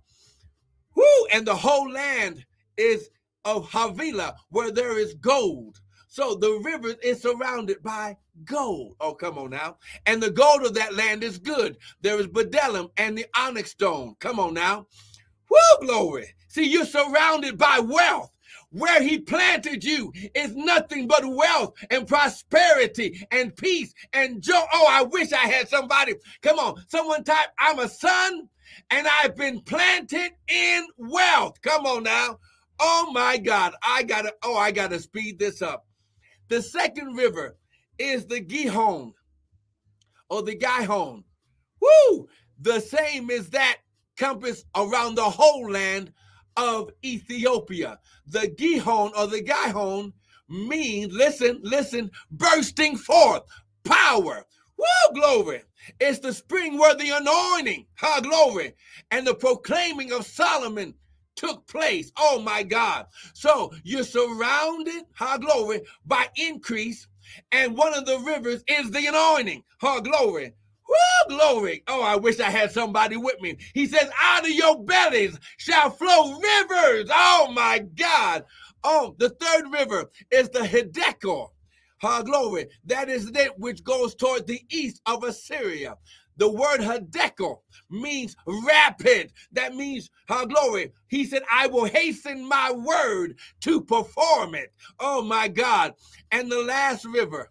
Whoo, 0.94 1.26
and 1.32 1.46
the 1.46 1.54
whole 1.54 1.90
land 1.90 2.44
is 2.76 3.10
of 3.44 3.70
Havilah 3.70 4.34
where 4.50 4.72
there 4.72 4.98
is 4.98 5.14
gold. 5.14 5.80
So 6.08 6.34
the 6.34 6.60
river 6.64 6.96
is 7.02 7.22
surrounded 7.22 7.82
by 7.84 8.16
gold. 8.44 8.96
Oh, 9.00 9.14
come 9.14 9.38
on 9.38 9.50
now. 9.50 9.76
And 10.06 10.20
the 10.20 10.30
gold 10.30 10.66
of 10.66 10.74
that 10.74 10.96
land 10.96 11.22
is 11.22 11.38
good. 11.38 11.76
There 12.02 12.18
is 12.18 12.26
bdellium 12.26 12.90
and 12.96 13.16
the 13.16 13.26
onyx 13.36 13.70
stone. 13.70 14.16
Come 14.18 14.40
on 14.40 14.54
now. 14.54 14.88
Whoo, 15.48 15.86
glory. 15.86 16.34
See, 16.48 16.68
you're 16.68 16.84
surrounded 16.84 17.56
by 17.56 17.78
wealth. 17.78 18.32
Where 18.72 19.02
he 19.02 19.18
planted 19.18 19.82
you 19.82 20.12
is 20.34 20.54
nothing 20.54 21.08
but 21.08 21.24
wealth 21.24 21.74
and 21.90 22.06
prosperity 22.06 23.26
and 23.32 23.56
peace 23.56 23.92
and 24.12 24.40
joy. 24.40 24.60
Oh, 24.72 24.86
I 24.88 25.02
wish 25.02 25.32
I 25.32 25.46
had 25.48 25.68
somebody. 25.68 26.14
Come 26.40 26.58
on, 26.58 26.84
someone 26.88 27.24
type, 27.24 27.48
I'm 27.58 27.80
a 27.80 27.88
son 27.88 28.48
and 28.90 29.08
I've 29.08 29.34
been 29.34 29.60
planted 29.60 30.30
in 30.46 30.86
wealth. 30.96 31.60
Come 31.62 31.84
on 31.84 32.04
now. 32.04 32.38
Oh 32.78 33.10
my 33.12 33.38
God, 33.38 33.74
I 33.82 34.04
gotta, 34.04 34.32
oh, 34.44 34.56
I 34.56 34.70
gotta 34.70 35.00
speed 35.00 35.38
this 35.38 35.62
up. 35.62 35.86
The 36.48 36.62
second 36.62 37.16
river 37.16 37.56
is 37.98 38.26
the 38.26 38.40
Gihon 38.40 39.14
or 40.28 40.42
the 40.42 40.54
Gihon. 40.54 41.24
Woo! 41.80 42.28
The 42.60 42.80
same 42.80 43.30
as 43.30 43.50
that 43.50 43.78
compass 44.16 44.64
around 44.76 45.16
the 45.16 45.24
whole 45.24 45.70
land 45.70 46.12
of 46.60 46.90
Ethiopia. 47.02 47.98
The 48.26 48.48
Gihon 48.48 49.12
or 49.16 49.26
the 49.26 49.40
Gihon 49.40 50.12
means, 50.48 51.12
listen, 51.12 51.58
listen, 51.62 52.10
bursting 52.30 52.96
forth, 52.96 53.42
power. 53.84 54.44
Woo, 54.76 55.14
glory. 55.14 55.62
It's 55.98 56.18
the 56.18 56.34
spring 56.34 56.76
where 56.76 56.94
the 56.94 57.10
anointing, 57.10 57.86
ha, 57.94 58.20
glory, 58.20 58.74
and 59.10 59.26
the 59.26 59.34
proclaiming 59.34 60.12
of 60.12 60.26
Solomon 60.26 60.94
took 61.34 61.66
place. 61.66 62.12
Oh 62.18 62.40
my 62.40 62.62
God. 62.62 63.06
So 63.32 63.72
you're 63.82 64.04
surrounded, 64.04 65.04
ha, 65.14 65.38
glory, 65.38 65.80
by 66.04 66.28
increase. 66.36 67.08
And 67.52 67.76
one 67.76 67.94
of 67.94 68.04
the 68.04 68.18
rivers 68.18 68.62
is 68.66 68.90
the 68.90 69.06
anointing, 69.06 69.62
her 69.80 70.00
glory. 70.00 70.52
Woo, 70.90 71.36
glory. 71.36 71.82
Oh, 71.86 72.02
I 72.02 72.16
wish 72.16 72.40
I 72.40 72.50
had 72.50 72.72
somebody 72.72 73.16
with 73.16 73.40
me. 73.40 73.56
He 73.74 73.86
says, 73.86 74.10
out 74.20 74.44
of 74.44 74.50
your 74.50 74.82
bellies 74.82 75.38
shall 75.58 75.90
flow 75.90 76.38
rivers. 76.38 77.08
Oh 77.12 77.52
my 77.54 77.80
God. 77.94 78.44
Oh, 78.82 79.14
the 79.18 79.30
third 79.30 79.72
river 79.72 80.10
is 80.30 80.48
the 80.50 80.60
Hiddekel. 80.60 81.50
Ha, 82.02 82.22
glory. 82.22 82.66
That 82.86 83.08
is 83.08 83.30
it 83.34 83.58
which 83.58 83.84
goes 83.84 84.14
toward 84.14 84.46
the 84.46 84.60
east 84.70 85.02
of 85.06 85.22
Assyria. 85.22 85.96
The 86.38 86.50
word 86.50 86.80
Hiddekel 86.80 87.58
means 87.90 88.34
rapid. 88.46 89.32
That 89.52 89.76
means, 89.76 90.10
ha, 90.28 90.46
glory. 90.46 90.92
He 91.08 91.24
said, 91.24 91.42
I 91.52 91.66
will 91.66 91.84
hasten 91.84 92.48
my 92.48 92.72
word 92.72 93.38
to 93.60 93.82
perform 93.82 94.54
it. 94.54 94.72
Oh 94.98 95.22
my 95.22 95.48
God. 95.48 95.94
And 96.32 96.50
the 96.50 96.62
last 96.62 97.04
river 97.04 97.50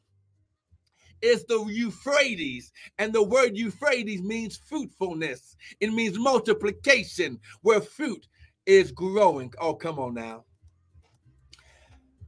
is 1.21 1.45
the 1.45 1.63
Euphrates. 1.65 2.71
And 2.97 3.13
the 3.13 3.23
word 3.23 3.57
Euphrates 3.57 4.21
means 4.21 4.57
fruitfulness, 4.57 5.55
it 5.79 5.93
means 5.93 6.17
multiplication, 6.17 7.39
where 7.61 7.81
fruit 7.81 8.27
is 8.65 8.91
growing. 8.91 9.51
Oh, 9.59 9.73
come 9.73 9.99
on 9.99 10.13
now. 10.13 10.45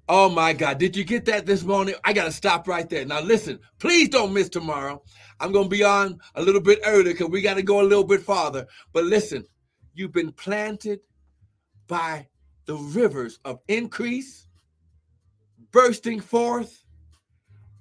Oh 0.10 0.30
my 0.30 0.52
God. 0.52 0.78
Did 0.78 0.96
you 0.96 1.04
get 1.04 1.24
that 1.26 1.46
this 1.46 1.64
morning? 1.64 1.96
I 2.04 2.12
got 2.12 2.26
to 2.26 2.32
stop 2.32 2.68
right 2.68 2.90
there. 2.90 3.06
Now, 3.06 3.22
listen, 3.22 3.60
please 3.80 4.10
don't 4.10 4.34
miss 4.34 4.50
tomorrow. 4.50 5.02
I'm 5.40 5.54
going 5.54 5.66
to 5.66 5.70
be 5.70 5.84
on 5.84 6.20
a 6.36 6.42
little 6.42 6.60
bit 6.60 6.80
earlier 6.86 7.14
because 7.14 7.30
we 7.30 7.42
got 7.42 7.54
to 7.54 7.64
go 7.64 7.82
a 7.82 7.84
little 7.84 8.04
bit 8.04 8.22
farther. 8.22 8.68
But 8.92 9.06
listen, 9.06 9.46
you've 9.94 10.12
been 10.12 10.34
planted 10.34 11.00
by 11.88 12.28
the 12.66 12.76
rivers 12.76 13.40
of 13.46 13.60
increase, 13.68 14.48
bursting 15.72 16.20
forth, 16.20 16.81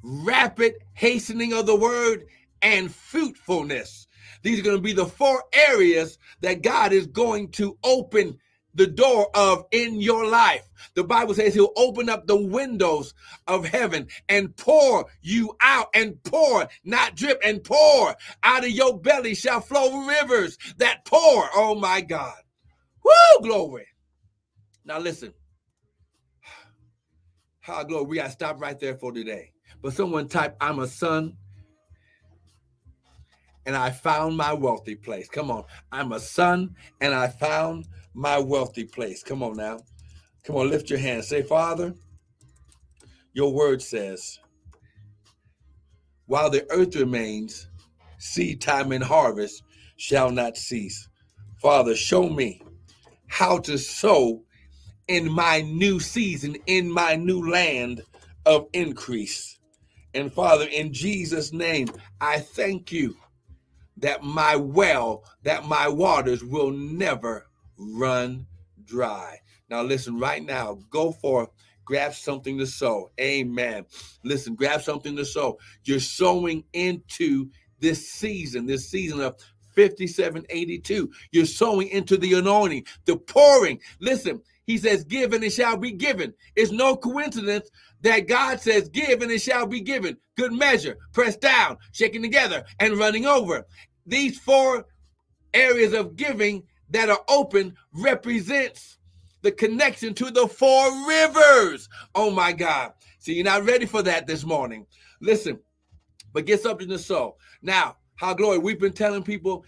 rapid 0.02 0.74
hastening 0.94 1.52
of 1.52 1.66
the 1.66 1.76
word, 1.76 2.26
and 2.62 2.94
fruitfulness. 2.94 4.06
These 4.42 4.60
are 4.60 4.62
going 4.62 4.76
to 4.76 4.82
be 4.82 4.92
the 4.92 5.06
four 5.06 5.44
areas 5.52 6.18
that 6.40 6.62
God 6.62 6.92
is 6.92 7.06
going 7.06 7.50
to 7.52 7.76
open 7.84 8.38
the 8.74 8.86
door 8.86 9.28
of 9.34 9.64
in 9.72 10.00
your 10.00 10.26
life. 10.26 10.68
The 10.94 11.04
Bible 11.04 11.34
says 11.34 11.54
he'll 11.54 11.72
open 11.76 12.08
up 12.08 12.26
the 12.26 12.40
windows 12.40 13.14
of 13.46 13.66
heaven 13.66 14.08
and 14.28 14.56
pour 14.56 15.06
you 15.20 15.56
out 15.60 15.88
and 15.94 16.22
pour, 16.22 16.68
not 16.84 17.16
drip, 17.16 17.40
and 17.44 17.62
pour 17.62 18.14
out 18.42 18.64
of 18.64 18.70
your 18.70 18.98
belly 18.98 19.34
shall 19.34 19.60
flow 19.60 20.06
rivers 20.06 20.56
that 20.78 21.04
pour. 21.04 21.48
Oh 21.54 21.74
my 21.74 22.00
God. 22.00 22.38
Woo, 23.04 23.42
glory. 23.42 23.86
Now 24.84 24.98
listen. 24.98 25.34
How 27.60 27.82
glory. 27.82 28.04
We 28.06 28.16
got 28.16 28.26
to 28.26 28.32
stop 28.32 28.60
right 28.60 28.78
there 28.78 28.96
for 28.96 29.12
today. 29.12 29.52
But 29.82 29.94
someone 29.94 30.28
type, 30.28 30.56
I'm 30.60 30.78
a 30.78 30.86
son 30.86 31.36
and 33.66 33.76
I 33.76 33.90
found 33.90 34.36
my 34.36 34.52
wealthy 34.52 34.94
place. 34.94 35.28
Come 35.28 35.50
on. 35.50 35.64
I'm 35.92 36.12
a 36.12 36.20
son 36.20 36.74
and 37.00 37.14
I 37.14 37.28
found 37.28 37.86
my 38.14 38.38
wealthy 38.38 38.84
place. 38.84 39.22
Come 39.22 39.42
on 39.42 39.56
now. 39.56 39.78
Come 40.44 40.56
on, 40.56 40.70
lift 40.70 40.90
your 40.90 40.98
hand. 40.98 41.24
Say, 41.24 41.42
Father, 41.42 41.94
your 43.32 43.52
word 43.52 43.82
says, 43.82 44.38
while 46.26 46.50
the 46.50 46.66
earth 46.70 46.96
remains, 46.96 47.68
seed 48.18 48.60
time 48.60 48.92
and 48.92 49.04
harvest 49.04 49.62
shall 49.96 50.30
not 50.30 50.56
cease. 50.56 51.08
Father, 51.60 51.94
show 51.94 52.28
me 52.28 52.62
how 53.26 53.58
to 53.58 53.76
sow 53.78 54.42
in 55.08 55.30
my 55.30 55.60
new 55.60 56.00
season, 56.00 56.56
in 56.66 56.90
my 56.90 57.16
new 57.16 57.50
land 57.50 58.02
of 58.46 58.66
increase. 58.72 59.59
And 60.14 60.32
Father, 60.32 60.66
in 60.66 60.92
Jesus' 60.92 61.52
name, 61.52 61.88
I 62.20 62.38
thank 62.40 62.90
you 62.90 63.16
that 63.98 64.22
my 64.22 64.56
well, 64.56 65.24
that 65.42 65.66
my 65.66 65.88
waters 65.88 66.42
will 66.42 66.70
never 66.70 67.46
run 67.76 68.46
dry. 68.84 69.38
Now, 69.68 69.82
listen, 69.82 70.18
right 70.18 70.44
now, 70.44 70.78
go 70.90 71.12
for 71.12 71.48
grab 71.90 72.14
something 72.14 72.56
to 72.56 72.66
sow. 72.66 73.10
Amen. 73.20 73.84
Listen, 74.22 74.54
grab 74.54 74.80
something 74.80 75.16
to 75.16 75.24
sow. 75.24 75.58
You're 75.82 75.98
sowing 75.98 76.62
into 76.72 77.50
this 77.80 78.08
season, 78.08 78.64
this 78.64 78.88
season 78.88 79.20
of 79.20 79.34
5782. 79.74 81.10
You're 81.32 81.46
sowing 81.46 81.88
into 81.88 82.16
the 82.16 82.34
anointing, 82.34 82.84
the 83.06 83.16
pouring. 83.16 83.80
Listen, 83.98 84.40
he 84.70 84.78
says, 84.78 85.02
Give 85.02 85.32
and 85.32 85.42
it 85.42 85.52
shall 85.52 85.76
be 85.76 85.90
given. 85.90 86.32
It's 86.54 86.70
no 86.70 86.96
coincidence 86.96 87.68
that 88.02 88.28
God 88.28 88.60
says, 88.60 88.88
Give 88.88 89.20
and 89.20 89.32
it 89.32 89.42
shall 89.42 89.66
be 89.66 89.80
given. 89.80 90.16
Good 90.36 90.52
measure, 90.52 90.96
pressed 91.12 91.40
down, 91.40 91.76
shaken 91.90 92.22
together, 92.22 92.64
and 92.78 92.96
running 92.96 93.26
over. 93.26 93.66
These 94.06 94.38
four 94.38 94.86
areas 95.54 95.92
of 95.92 96.14
giving 96.14 96.62
that 96.90 97.10
are 97.10 97.18
open 97.28 97.74
represents 97.92 98.98
the 99.42 99.50
connection 99.50 100.14
to 100.14 100.30
the 100.30 100.46
four 100.46 101.08
rivers. 101.08 101.88
Oh 102.14 102.30
my 102.30 102.52
God. 102.52 102.92
See, 103.18 103.34
you're 103.34 103.44
not 103.44 103.64
ready 103.64 103.86
for 103.86 104.02
that 104.02 104.28
this 104.28 104.44
morning. 104.44 104.86
Listen, 105.20 105.58
but 106.32 106.46
get 106.46 106.60
something 106.60 106.88
to 106.88 106.98
sow. 106.98 107.36
Now, 107.60 107.96
how 108.14 108.34
glory, 108.34 108.58
we've 108.58 108.78
been 108.78 108.92
telling 108.92 109.24
people 109.24 109.64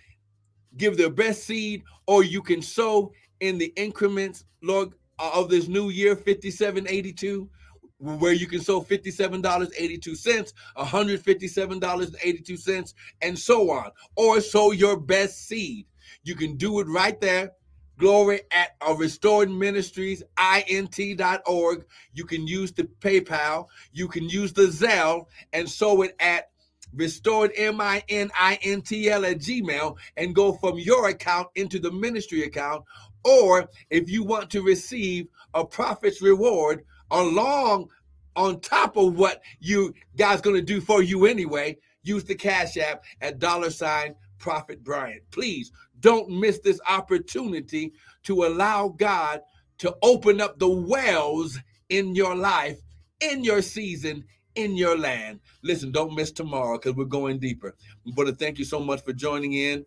give 0.77 0.97
their 0.97 1.11
best 1.11 1.43
seed, 1.43 1.83
or 2.07 2.23
you 2.23 2.41
can 2.41 2.63
sow 2.63 3.13
in 3.43 3.59
the 3.59 3.71
increments, 3.77 4.47
Lord, 4.63 4.95
uh, 5.19 5.33
of 5.35 5.51
this 5.51 5.69
new 5.69 5.91
year, 5.91 6.17
5782 6.17 7.51
where 7.99 8.33
you 8.33 8.47
can 8.49 8.61
sow 8.61 8.83
$57.82, 8.83 10.53
$157.82, 10.77 12.95
and 13.21 13.39
so 13.39 13.71
on, 13.71 13.93
or 14.17 14.41
sow 14.41 14.73
your 14.73 14.97
best 14.97 15.47
seed. 15.47 15.87
You 16.25 16.35
can 16.35 16.57
do 16.57 16.81
it 16.81 16.89
right 16.89 17.21
there. 17.21 17.53
Glory 17.99 18.41
at 18.51 18.71
uh, 18.81 18.93
a 18.93 18.97
restored 18.97 19.51
ministries, 19.51 20.25
int.org. 20.69 21.85
You 22.13 22.25
can 22.25 22.49
use 22.49 22.73
the 22.73 22.89
PayPal. 23.01 23.69
You 23.93 24.09
can 24.09 24.29
use 24.29 24.53
the 24.53 24.67
Zelle 24.67 25.27
and 25.53 25.71
sow 25.71 26.03
it 26.03 26.17
at 26.19 26.49
restored 26.95 27.53
m-i-n-i-n-t-l 27.57 29.25
at 29.25 29.39
gmail 29.39 29.97
and 30.17 30.35
go 30.35 30.53
from 30.53 30.79
your 30.79 31.09
account 31.09 31.49
into 31.55 31.79
the 31.79 31.91
ministry 31.91 32.43
account 32.43 32.85
or 33.25 33.69
if 33.91 34.11
you 34.11 34.23
want 34.23 34.51
to 34.51 34.63
receive 34.63 35.27
a 35.55 35.65
prophet's 35.65 36.23
reward 36.23 36.85
along 37.11 37.89
on 38.35 38.61
top 38.61 38.97
of 38.97 39.17
what 39.17 39.43
you 39.61 39.93
guys 40.17 40.41
going 40.41 40.57
to 40.57 40.63
do 40.63 40.81
for 40.81 41.03
you 41.03 41.27
anyway 41.27 41.77
use 42.03 42.25
the 42.25 42.35
cash 42.35 42.77
app 42.77 43.05
at 43.21 43.39
dollar 43.39 43.71
sign 43.71 44.15
prophet 44.39 44.83
bryant 44.83 45.23
please 45.31 45.71
don't 46.01 46.29
miss 46.29 46.59
this 46.59 46.81
opportunity 46.89 47.93
to 48.25 48.45
allow 48.45 48.89
God 48.89 49.41
to 49.79 49.97
open 50.03 50.41
up 50.41 50.59
the 50.59 50.69
wells 50.69 51.59
in 51.89 52.15
your 52.15 52.35
life, 52.35 52.79
in 53.21 53.45
your 53.45 53.63
season, 53.63 54.25
in 54.55 54.77
your 54.77 54.99
land. 54.99 55.41
Listen, 55.63 55.93
don't 55.93 56.15
miss 56.15 56.33
tomorrow 56.33 56.79
because 56.79 56.95
we're 56.95 57.05
going 57.05 57.39
deeper. 57.39 57.75
But 58.15 58.39
thank 58.39 58.59
you 58.59 58.65
so 58.65 58.81
much 58.81 59.03
for 59.05 59.13
joining 59.13 59.55
in. 59.55 59.87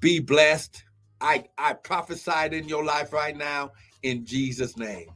Be 0.00 0.18
blessed. 0.18 0.83
I, 1.24 1.46
I 1.56 1.72
prophesied 1.72 2.52
in 2.52 2.68
your 2.68 2.84
life 2.84 3.12
right 3.12 3.36
now 3.36 3.72
in 4.02 4.26
Jesus' 4.26 4.76
name. 4.76 5.08